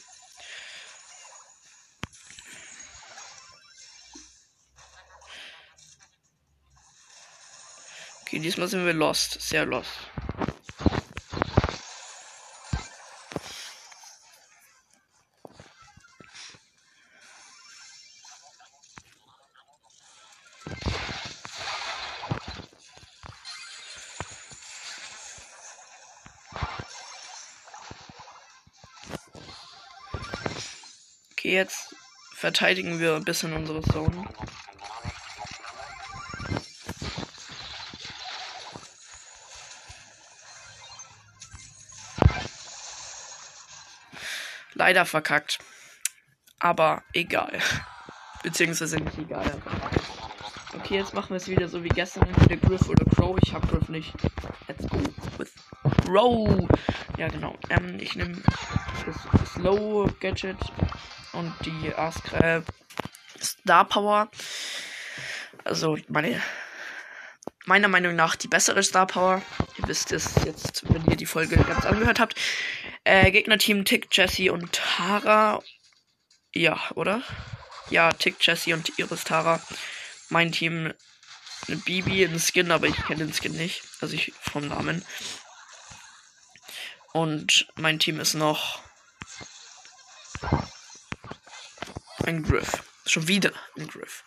[8.22, 9.40] Okay, diesmal sind wir lost.
[9.40, 10.10] Sehr lost.
[32.46, 34.24] Verteidigen wir ein bisschen unsere Zone.
[44.74, 45.58] Leider verkackt.
[46.60, 47.58] Aber egal.
[48.44, 49.60] Beziehungsweise nicht egal.
[50.78, 52.28] Okay, jetzt machen wir es wieder so wie gestern.
[52.28, 53.36] Entweder Griff oder Crow.
[53.42, 54.14] Ich habe Griff nicht.
[54.68, 55.00] Let's go
[55.36, 55.52] with
[56.04, 56.68] Crow.
[57.18, 57.56] Ja, genau.
[57.70, 58.40] Ähm, ich nehme
[59.04, 60.58] das Slow Gadget
[61.36, 62.62] und die Ask äh,
[63.40, 64.30] Star Power.
[65.64, 66.42] Also meine
[67.66, 69.42] meiner Meinung nach die bessere Star Power.
[69.78, 72.34] Ihr wisst es jetzt, wenn ihr die Folge ganz angehört habt.
[73.04, 75.62] Äh, Gegnerteam Tick, Jesse und Tara.
[76.52, 77.22] Ja, oder?
[77.90, 79.60] Ja, Tick, Jesse und Iris Tara.
[80.28, 80.92] Mein Team
[81.68, 83.82] eine Bibi, ein Skin, aber ich kenne den Skin nicht.
[84.00, 85.04] Also ich vom Namen.
[87.12, 88.80] Und mein Team ist noch
[92.26, 92.82] ein Griff.
[93.06, 94.24] Schon wieder ein Griff.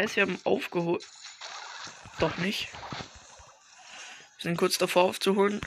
[0.00, 1.06] Nice, wir haben aufgeholt.
[2.20, 2.68] Doch nicht.
[4.38, 5.60] Wir sind kurz davor aufzuholen.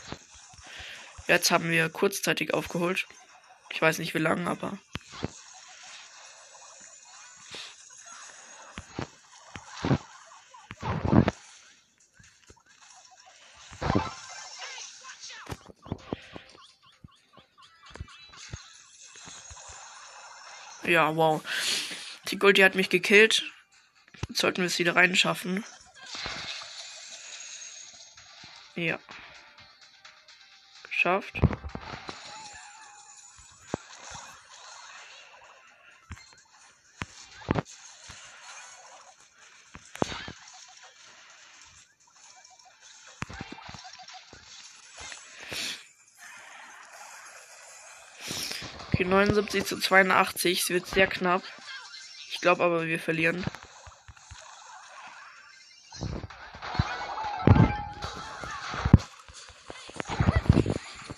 [1.27, 3.05] Jetzt haben wir kurzzeitig aufgeholt.
[3.71, 4.79] Ich weiß nicht wie lange, aber.
[20.81, 21.43] Ja, wow.
[22.29, 23.52] Die Goldie hat mich gekillt.
[24.33, 25.63] Sollten wir es wieder reinschaffen.
[28.75, 28.99] Ja.
[30.89, 31.39] Geschafft.
[48.91, 50.61] Okay, 79 zu 82.
[50.61, 51.43] Es wird sehr knapp.
[52.31, 53.43] Ich glaube aber, wir verlieren.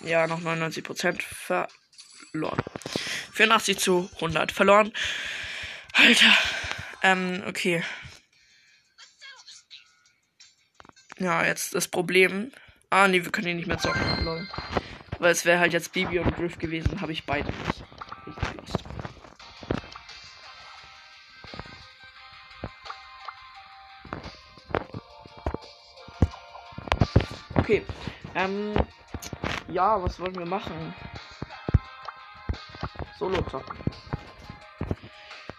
[0.06, 2.62] Ja, noch 99 Prozent verloren.
[3.32, 4.92] 84 zu 100 verloren.
[5.94, 6.32] Alter.
[7.02, 7.82] Ähm, okay.
[11.18, 12.52] Ja, jetzt das Problem.
[12.88, 14.24] Ah, nee, wir können ihn nicht mehr zocken.
[14.24, 14.48] Lol.
[15.18, 17.84] Weil es wäre halt jetzt Bibi und Griff gewesen, habe ich beide nicht.
[27.56, 27.84] Okay.
[28.36, 28.74] Ähm.
[29.76, 30.94] Ja, was wollen wir machen?
[33.18, 33.76] Solo zocken.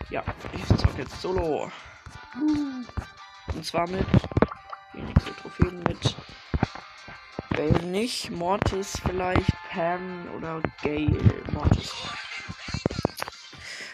[0.09, 1.71] Ja, ich zocke jetzt Solo.
[3.53, 4.07] Und zwar mit
[4.93, 6.15] wenigste Trophäen mit
[7.51, 11.93] Bale nicht, Mortis vielleicht, Pam oder Gale Mortis.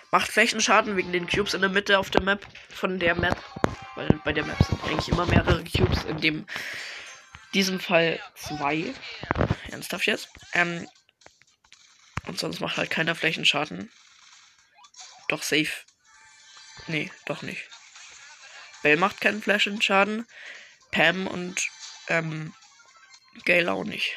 [0.10, 3.36] Macht Flächenschaden wegen den Cubes in der Mitte auf der Map von der Map.
[3.96, 6.46] Weil bei der Map sind eigentlich immer mehrere Cubes, in dem
[7.54, 8.94] diesem Fall zwei.
[9.74, 10.30] Ernsthaft jetzt.
[10.54, 10.88] Ähm,
[12.26, 13.92] und sonst macht halt keiner Flächenschaden.
[15.28, 15.72] Doch safe.
[16.88, 17.70] Nee, doch nicht.
[18.82, 20.28] Bell macht keinen Flächenschaden.
[20.92, 21.70] Pam und
[22.08, 22.54] ähm,
[23.46, 24.16] Gale auch nicht.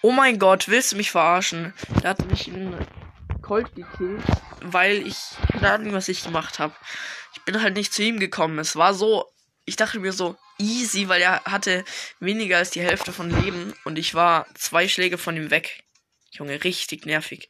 [0.00, 1.72] Oh mein Gott, willst du mich verarschen?
[2.02, 2.86] Da hat mich ein
[3.40, 4.22] Colt gekillt,
[4.60, 5.16] weil ich
[5.50, 6.74] keine Ahnung, was ich gemacht habe.
[7.34, 8.58] Ich bin halt nicht zu ihm gekommen.
[8.58, 9.26] Es war so,
[9.64, 11.84] ich dachte mir so easy, weil er hatte
[12.20, 15.84] weniger als die Hälfte von Leben und ich war zwei Schläge von ihm weg.
[16.30, 17.48] Junge, richtig nervig.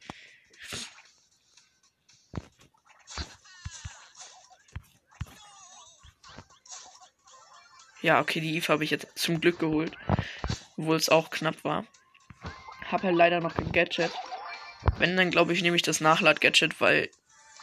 [8.05, 9.97] Ja, okay, die Eve habe ich jetzt zum Glück geholt.
[10.77, 11.87] Obwohl es auch knapp war.
[12.91, 14.11] Hab halt leider noch kein Gadget.
[14.99, 17.09] Wenn, dann glaube ich, nehme ich das Nachlad-Gadget, weil.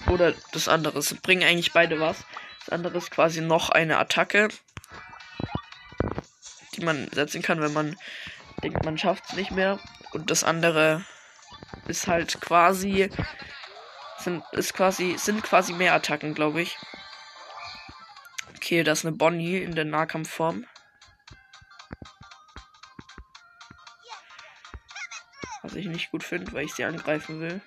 [0.09, 0.99] Oder das andere.
[0.99, 2.25] Es bringen eigentlich beide was.
[2.61, 4.49] Das andere ist quasi noch eine Attacke.
[6.75, 7.97] Die man setzen kann, wenn man
[8.63, 9.79] denkt, man schafft es nicht mehr.
[10.13, 11.05] Und das andere
[11.87, 13.11] ist halt quasi.
[14.19, 16.79] Sind, ist quasi, sind quasi mehr Attacken, glaube ich.
[18.57, 20.65] Okay, das ist eine Bonnie in der Nahkampfform.
[25.63, 27.61] Was ich nicht gut finde, weil ich sie angreifen will.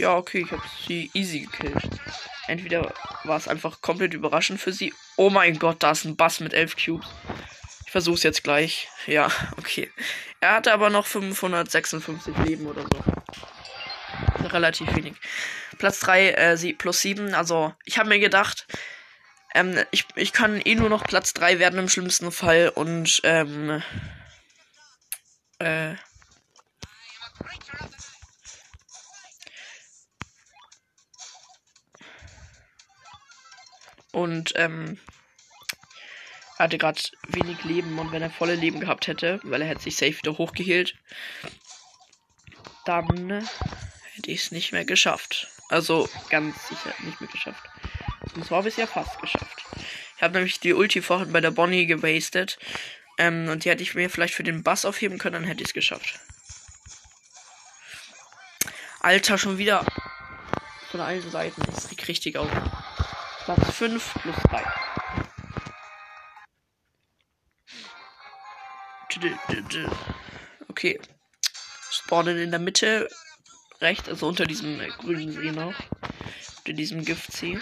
[0.00, 2.00] Ja, okay, ich habe sie easy gekillt.
[2.46, 2.94] Entweder
[3.24, 4.94] war es einfach komplett überraschend für sie.
[5.18, 7.06] Oh mein Gott, da ist ein Bass mit 11 Cubes.
[7.84, 8.88] Ich versuch's jetzt gleich.
[9.06, 9.90] Ja, okay.
[10.40, 14.48] Er hatte aber noch 556 Leben oder so.
[14.48, 15.16] Relativ wenig.
[15.76, 17.34] Platz 3, äh, sie, plus 7.
[17.34, 18.66] Also, ich habe mir gedacht,
[19.54, 23.82] ähm, ich, ich kann eh nur noch Platz 3 werden im schlimmsten Fall und, ähm,
[25.58, 25.94] äh,
[34.12, 34.98] und, ähm,
[36.58, 39.82] er hatte gerade wenig Leben und wenn er volle Leben gehabt hätte, weil er hätte
[39.82, 40.94] sich safe wieder hochgeheilt,
[42.84, 43.46] dann
[44.14, 45.48] hätte ich es nicht mehr geschafft.
[45.70, 47.64] Also ganz sicher nicht mehr geschafft.
[48.34, 49.64] Und zwar habe ich es ja fast geschafft.
[50.16, 52.58] Ich habe nämlich die Ulti vorhin bei der Bonnie gewastet.
[53.16, 55.68] Ähm, und die hätte ich mir vielleicht für den Bass aufheben können, dann hätte ich
[55.68, 56.20] es geschafft.
[59.00, 59.86] Alter, schon wieder
[60.90, 61.62] von allen Seiten.
[61.62, 62.50] Das sieht richtig aus.
[63.44, 64.64] Platz 5 plus 3.
[70.68, 71.00] Okay.
[71.90, 73.08] Spawnen in der Mitte
[73.80, 75.74] rechts, also unter diesem grünen See noch.
[76.58, 77.58] Unter diesem Giftsee.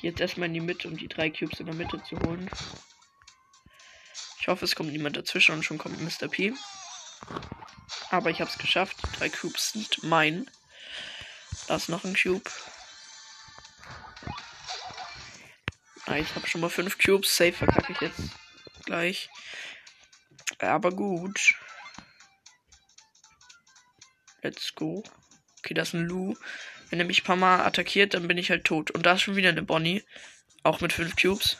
[0.00, 2.50] Jetzt erstmal in die Mitte, um die drei Cubes in der Mitte zu holen.
[4.40, 6.28] Ich hoffe, es kommt niemand dazwischen und schon kommt Mr.
[6.28, 6.54] P.
[8.10, 8.96] Aber ich habe es geschafft.
[9.18, 10.50] Drei Cubes sind mein.
[11.68, 12.50] Da ist noch ein Cube.
[16.06, 17.36] Ah, ich habe schon mal fünf Cubes.
[17.36, 18.20] Safe verkacke ich jetzt
[18.84, 19.30] gleich.
[20.58, 21.54] Aber gut.
[24.42, 25.04] Let's go.
[25.58, 26.34] Okay, das ist ein Lu.
[26.88, 28.90] Wenn er mich ein paar Mal attackiert, dann bin ich halt tot.
[28.90, 30.02] Und da ist schon wieder eine Bonnie.
[30.64, 31.58] Auch mit fünf Cubes.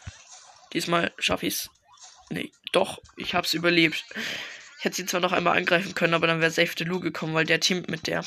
[0.72, 1.70] Diesmal schaffe ich es.
[2.30, 4.04] Nee, doch, ich hab's überlebt.
[4.80, 7.44] Hätte sie zwar noch einmal angreifen können, aber dann wäre Safe the Lou gekommen, weil
[7.44, 8.24] der teamt mit der.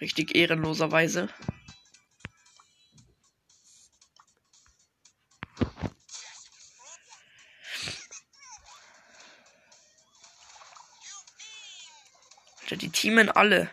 [0.00, 1.28] Richtig ehrenloserweise.
[12.72, 13.68] Alter, die teamen alle.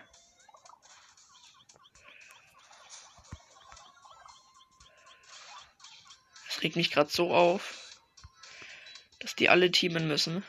[6.48, 7.96] Das regt mich gerade so auf,
[9.20, 10.44] dass die alle teamen müssen.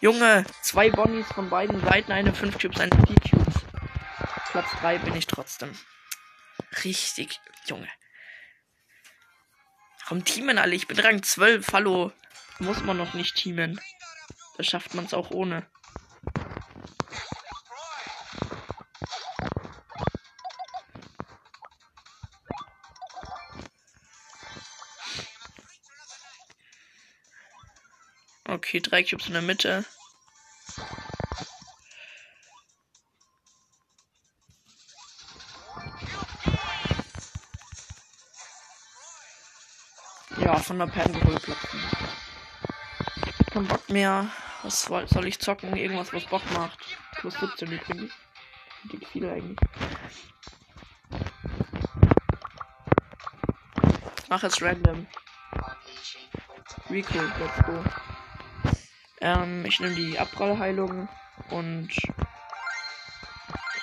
[0.00, 3.54] Junge, zwei Bonnies von beiden Seiten, eine 5 Cubes, eine 4 Cubes.
[4.50, 5.72] Platz 3 bin ich trotzdem.
[6.84, 7.88] Richtig, Junge.
[10.04, 10.74] Warum teamen alle?
[10.74, 11.72] Ich bin Rang 12.
[11.72, 12.12] Hallo.
[12.58, 13.80] Muss man noch nicht teamen.
[14.56, 15.66] Da schafft man es auch ohne.
[28.56, 29.84] Okay, drei Cubes in der Mitte.
[40.38, 41.80] Ja, von der Perlen geholt platzen.
[43.52, 44.30] Kein Bock mehr.
[44.62, 45.76] Was soll ich zocken?
[45.76, 46.78] Irgendwas, was Bock macht.
[47.16, 48.12] Plus 17 übrigens.
[48.84, 49.58] Die viele eigentlich.
[54.22, 55.06] Ich mach jetzt random.
[56.88, 57.84] Rico, let's go.
[59.20, 61.08] Ähm, ich nehme die Abprallheilung
[61.50, 61.90] und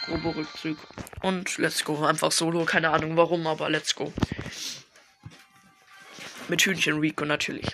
[0.08, 0.78] Robo-Rückzug.
[1.22, 2.04] Und let's go.
[2.06, 2.66] Einfach solo.
[2.66, 4.14] Keine Ahnung warum, aber let's go.
[6.50, 7.68] Mit Hühnchen Rico natürlich.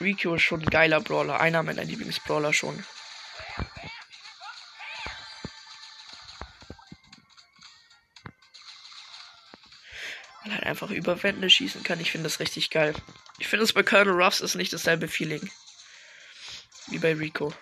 [0.00, 1.40] Rico ist schon ein geiler Brawler.
[1.40, 2.84] Einer meiner Lieblingsbrawler schon.
[10.76, 12.00] Einfach über Wände schießen kann.
[12.00, 12.94] Ich finde das richtig geil.
[13.38, 15.50] Ich finde es bei Colonel Ruffs ist nicht dasselbe Feeling.
[16.88, 17.54] Wie bei Rico.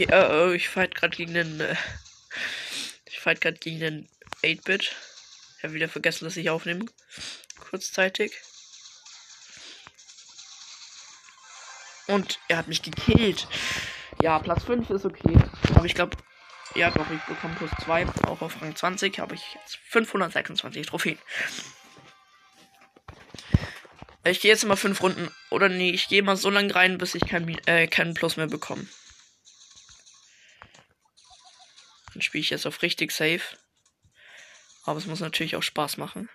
[0.00, 1.58] Okay, oh, oh, ich fight gerade gegen den.
[1.58, 1.74] Äh,
[3.06, 4.08] ich fight gerade gegen den
[4.44, 4.94] 8-Bit.
[5.56, 6.86] Ich habe wieder vergessen, dass ich aufnehme.
[7.58, 8.32] Kurzzeitig.
[12.06, 13.48] Und er hat mich gekillt.
[14.22, 15.36] Ja, Platz 5 ist okay.
[15.74, 16.16] Aber ich glaube,
[16.76, 18.06] ja doch, ich bekomme plus 2.
[18.28, 21.18] Auch auf Rang 20 habe ich jetzt 526 Trophäen.
[24.22, 25.34] Ich gehe jetzt immer 5 Runden.
[25.50, 28.46] Oder nee, ich gehe mal so lange rein, bis ich keinen äh, kein Plus mehr
[28.46, 28.86] bekomme.
[32.18, 33.56] Dann spiele ich jetzt auf richtig safe.
[34.82, 36.28] Aber es muss natürlich auch Spaß machen.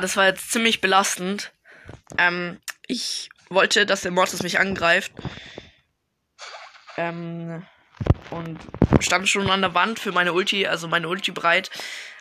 [0.00, 1.52] Das war jetzt ziemlich belastend.
[2.18, 5.12] Ähm, ich wollte, dass der Mortis mich angreift.
[6.96, 7.66] Ähm,
[8.30, 8.58] und
[9.00, 11.70] stand schon an der Wand für meine Ulti, also meine Ulti breit.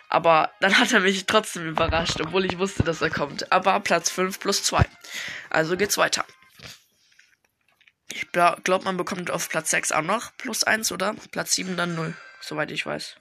[0.09, 3.51] Aber dann hat er mich trotzdem überrascht, obwohl ich wusste, dass er kommt.
[3.51, 4.83] Aber Platz 5 plus 2.
[5.49, 6.25] Also geht's weiter.
[8.11, 11.15] Ich glaube, man bekommt auf Platz 6 auch noch plus 1, oder?
[11.31, 13.17] Platz 7 dann 0, soweit ich weiß.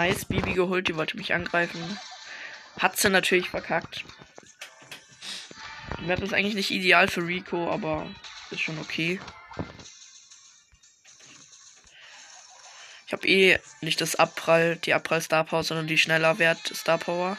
[0.00, 2.00] Nice, Bibi geholt, die wollte mich angreifen.
[2.78, 4.06] Hat sie natürlich verkackt.
[5.98, 8.08] Die Map ist eigentlich nicht ideal für Rico, aber
[8.50, 9.20] ist schon okay.
[13.06, 16.96] Ich habe eh nicht das Abprall, die Abprall Star Power, sondern die schneller Wert Star
[16.96, 17.36] Power.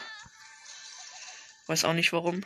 [1.66, 2.42] Weiß auch nicht warum.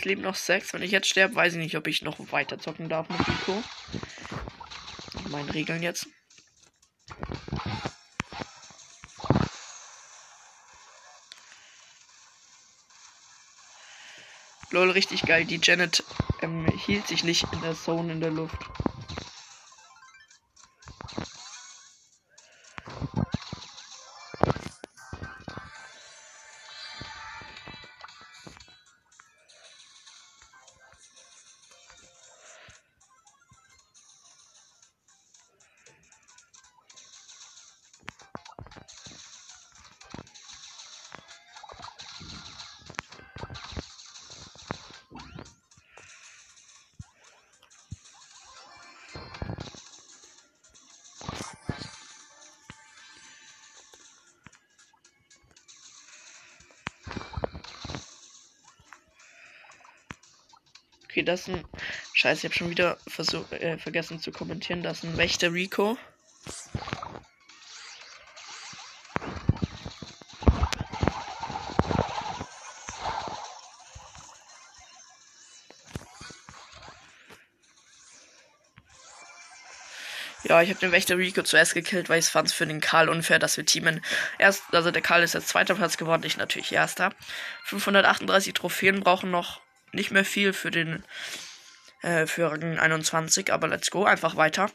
[0.00, 0.72] Es leben noch sechs.
[0.72, 3.62] Wenn ich jetzt sterbe, weiß ich nicht, ob ich noch weiter zocken darf mit Rico.
[5.28, 6.06] Meinen Regeln jetzt.
[14.70, 15.44] Lol, richtig geil.
[15.44, 16.04] Die Janet
[16.42, 18.58] ähm, hielt sich nicht in der Zone in der Luft.
[61.10, 61.64] Okay, das ist ein.
[62.12, 64.84] Scheiße, ich habe schon wieder versuch, äh, vergessen zu kommentieren.
[64.84, 65.98] Das ist ein Wächter Rico.
[80.44, 83.08] Ja, ich habe den Wächter Rico zuerst gekillt, weil ich fand es für den Karl
[83.08, 84.00] unfair, dass wir teamen.
[84.38, 87.12] Erst, also der Karl ist jetzt zweiter Platz geworden, ich natürlich erster.
[87.64, 89.60] 538 Trophäen brauchen noch
[89.92, 91.04] nicht mehr viel für den
[92.02, 94.70] äh, für Rang 21, aber let's go, einfach weiter.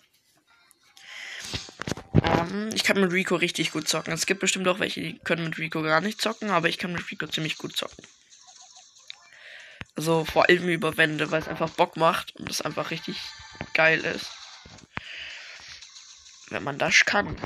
[2.24, 4.14] Ähm, ich kann mit Rico richtig gut zocken.
[4.14, 6.94] Es gibt bestimmt auch welche, die können mit Rico gar nicht zocken, aber ich kann
[6.94, 8.06] mit Rico ziemlich gut zocken.
[9.96, 13.18] Also vor allem über Wände, weil es einfach Bock macht und es einfach richtig
[13.74, 14.30] geil ist.
[16.50, 17.38] Wenn man das kann.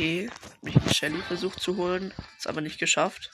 [0.00, 0.30] Okay,
[0.62, 3.32] mich Shelly versucht zu holen, ist aber nicht geschafft.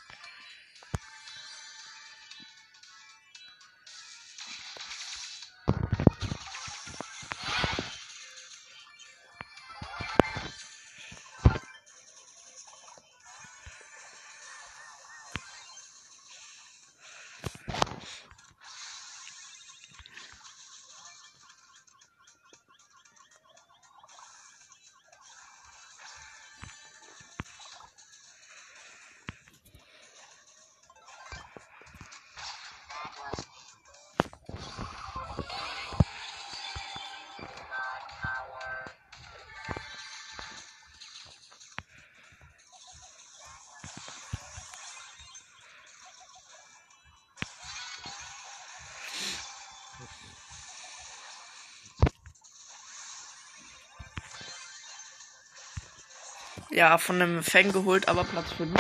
[56.76, 58.70] Ja, von einem Fang geholt, aber Platz 5.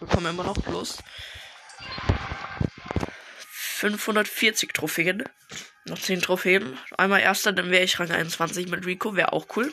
[0.00, 0.98] Bekommen immer noch plus
[3.48, 5.22] 540 Trophäen.
[5.84, 6.76] Noch 10 Trophäen.
[6.98, 9.14] Einmal erster, dann wäre ich Rang 21 mit Rico.
[9.14, 9.72] Wäre auch cool.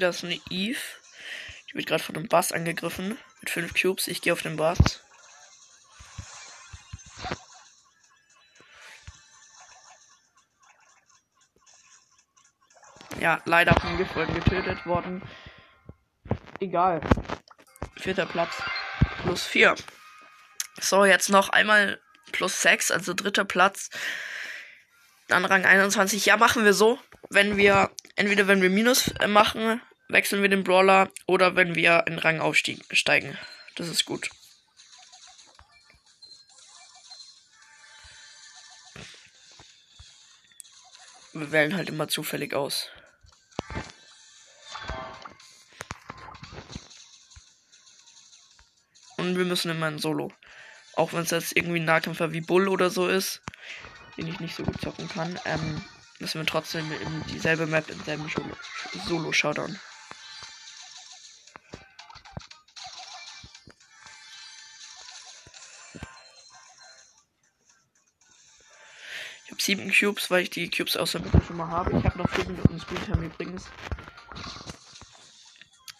[0.00, 0.80] Da ist eine Eve.
[1.68, 3.18] Die wird gerade von einem Bass angegriffen.
[3.40, 4.08] Mit 5 Cubes.
[4.08, 5.04] Ich gehe auf den Bass.
[13.20, 15.22] Ja, leider von Giftwolken getötet worden.
[16.60, 17.02] Egal.
[17.96, 18.62] Vierter Platz.
[19.22, 19.74] Plus 4.
[20.80, 22.00] So, jetzt noch einmal
[22.32, 23.90] plus 6, also dritter Platz.
[25.28, 26.24] Dann Rang 21.
[26.24, 26.98] Ja, machen wir so.
[27.28, 29.82] Wenn wir, entweder wenn wir Minus äh, machen,
[30.12, 33.38] wechseln wir den Brawler oder wenn wir in Rang aufsteigen.
[33.76, 34.30] Das ist gut.
[41.32, 42.88] Wir wählen halt immer zufällig aus.
[49.16, 50.32] Und wir müssen immer in Solo.
[50.96, 53.42] Auch wenn es jetzt irgendwie ein Nahkämpfer wie Bull oder so ist,
[54.16, 55.84] den ich nicht so gut zocken kann, ähm,
[56.18, 58.30] müssen wir trotzdem in dieselbe Map, in selben
[59.06, 59.78] Solo-Showdown.
[69.60, 71.96] Habe sieben Cubes, weil ich die Cubes aus der Mitte schon mal habe.
[71.96, 73.66] Ich habe noch vier Minuten Screentime übrigens.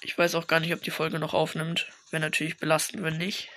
[0.00, 1.86] Ich weiß auch gar nicht, ob die Folge noch aufnimmt.
[2.10, 3.50] Wäre natürlich belastend, wenn nicht.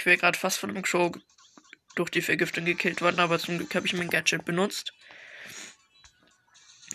[0.00, 1.12] Ich wäre gerade fast von dem Crow
[1.94, 4.94] durch die Vergiftung gekillt worden, aber zum Glück habe ich mein Gadget benutzt.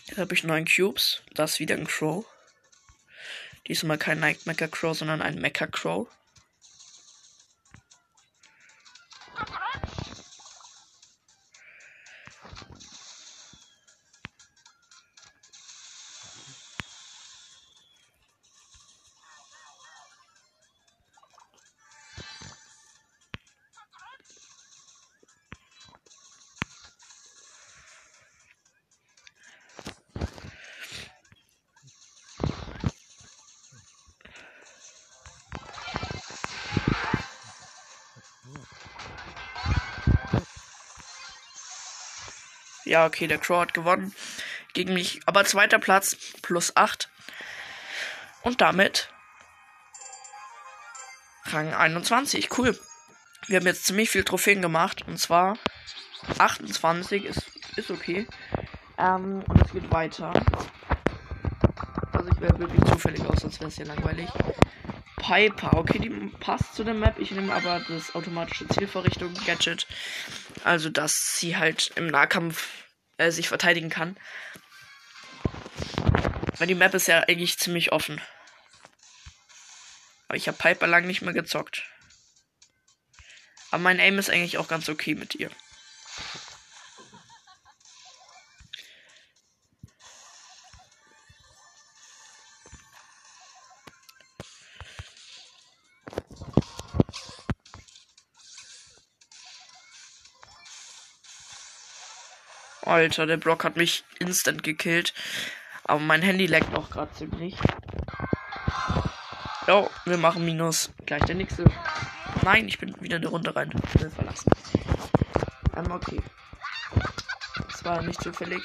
[0.07, 1.21] Jetzt habe ich neun Cubes.
[1.35, 2.25] Das ist wieder ein Crow.
[3.67, 6.07] Diesmal kein Night Mecha Crow, sondern ein Mecha Crow.
[42.95, 44.15] Ja, okay, der Crow hat gewonnen
[44.71, 45.19] gegen mich.
[45.25, 47.09] Aber zweiter Platz plus 8.
[48.41, 49.09] Und damit
[51.43, 52.57] Rang 21.
[52.57, 52.79] Cool.
[53.47, 55.05] Wir haben jetzt ziemlich viel Trophäen gemacht.
[55.09, 55.57] Und zwar
[56.37, 57.41] 28 ist,
[57.75, 58.27] ist okay.
[58.97, 60.31] Ähm, und es geht weiter.
[62.13, 64.29] Also ich wäre wirklich zufällig aus, sonst wäre es ja langweilig.
[65.17, 65.73] Piper.
[65.73, 67.19] Okay, die passt zu der Map.
[67.19, 69.85] Ich nehme aber das automatische Zielvorrichtung Gadget.
[70.63, 72.84] Also, dass sie halt im Nahkampf
[73.17, 74.17] äh, sich verteidigen kann.
[76.57, 78.21] Weil die Map ist ja eigentlich ziemlich offen.
[80.27, 81.83] Aber ich habe Piper lang nicht mehr gezockt.
[83.71, 85.49] Aber mein Aim ist eigentlich auch ganz okay mit ihr.
[102.95, 105.13] Alter, der Brock hat mich instant gekillt.
[105.83, 107.57] Aber mein Handy leckt auch gerade ziemlich.
[109.67, 110.91] Jo, wir machen Minus.
[111.05, 111.65] Gleich der nächste.
[112.43, 113.69] Nein, ich bin wieder eine Runde rein.
[113.99, 114.49] Will verlassen.
[115.75, 116.21] Ähm, okay.
[117.67, 118.61] Das war nicht zufällig.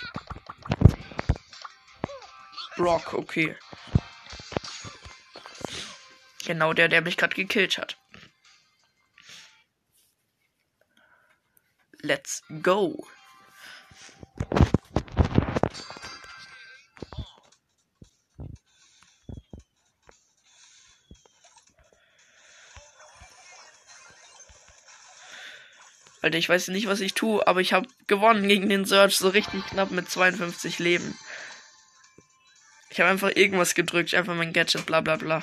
[2.76, 3.56] Brock, okay.
[6.44, 7.98] Genau der, der mich gerade gekillt hat.
[12.02, 13.08] Let's go.
[26.22, 29.28] Alter, ich weiß nicht, was ich tue, aber ich habe gewonnen gegen den Search so
[29.28, 31.16] richtig knapp mit 52 Leben.
[32.90, 35.42] Ich habe einfach irgendwas gedrückt, einfach mein Gadget, bla bla bla.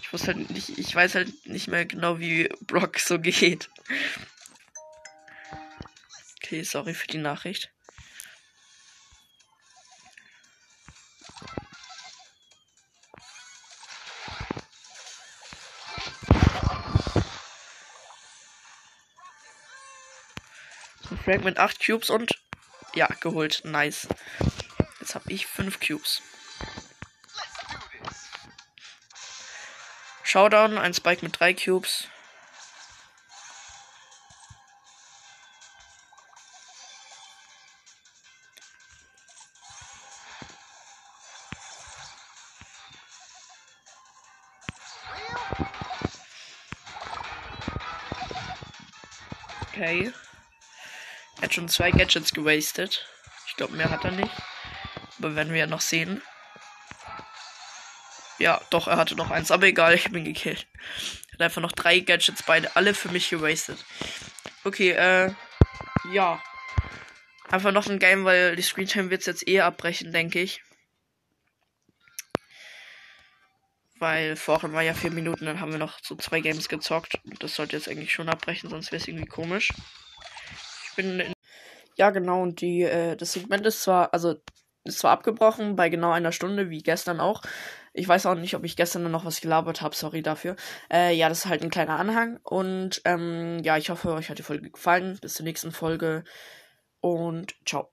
[0.00, 3.70] Ich wusste halt nicht, ich weiß halt nicht mehr genau, wie Brock so geht.
[6.42, 7.70] Okay, sorry für die Nachricht.
[21.32, 22.38] Frank mit 8 Cubes und
[22.94, 23.62] ja, geholt.
[23.64, 24.06] Nice.
[25.00, 26.20] Jetzt habe ich 5 Cubes.
[30.24, 32.08] Showdown, ein Spike mit 3 Cubes.
[49.70, 50.12] Okay
[51.72, 53.06] zwei Gadgets gewastet.
[53.48, 54.30] Ich glaube, mehr hat er nicht.
[55.18, 56.22] Aber werden wir ja noch sehen.
[58.38, 59.50] Ja, doch, er hatte noch eins.
[59.50, 60.66] Aber egal, ich bin gekillt.
[61.28, 63.84] Er hat einfach noch drei Gadgets, beide alle für mich gewastet.
[64.64, 65.32] Okay, äh,
[66.12, 66.42] ja.
[67.48, 70.62] Einfach noch ein Game, weil die Screentime wird jetzt eh abbrechen, denke ich.
[73.98, 77.20] Weil vorhin war ja vier Minuten, dann haben wir noch so zwei Games gezockt.
[77.38, 79.72] Das sollte jetzt eigentlich schon abbrechen, sonst wäre es irgendwie komisch.
[80.88, 81.31] Ich bin in
[82.02, 84.34] ja, genau, und die, äh, das Segment ist zwar, also
[84.82, 87.42] ist zwar abgebrochen bei genau einer Stunde, wie gestern auch.
[87.92, 90.56] Ich weiß auch nicht, ob ich gestern noch was gelabert habe, sorry dafür.
[90.92, 92.40] Äh, ja, das ist halt ein kleiner Anhang.
[92.42, 95.16] Und ähm, ja, ich hoffe, euch hat die Folge gefallen.
[95.22, 96.24] Bis zur nächsten Folge.
[97.00, 97.92] Und ciao.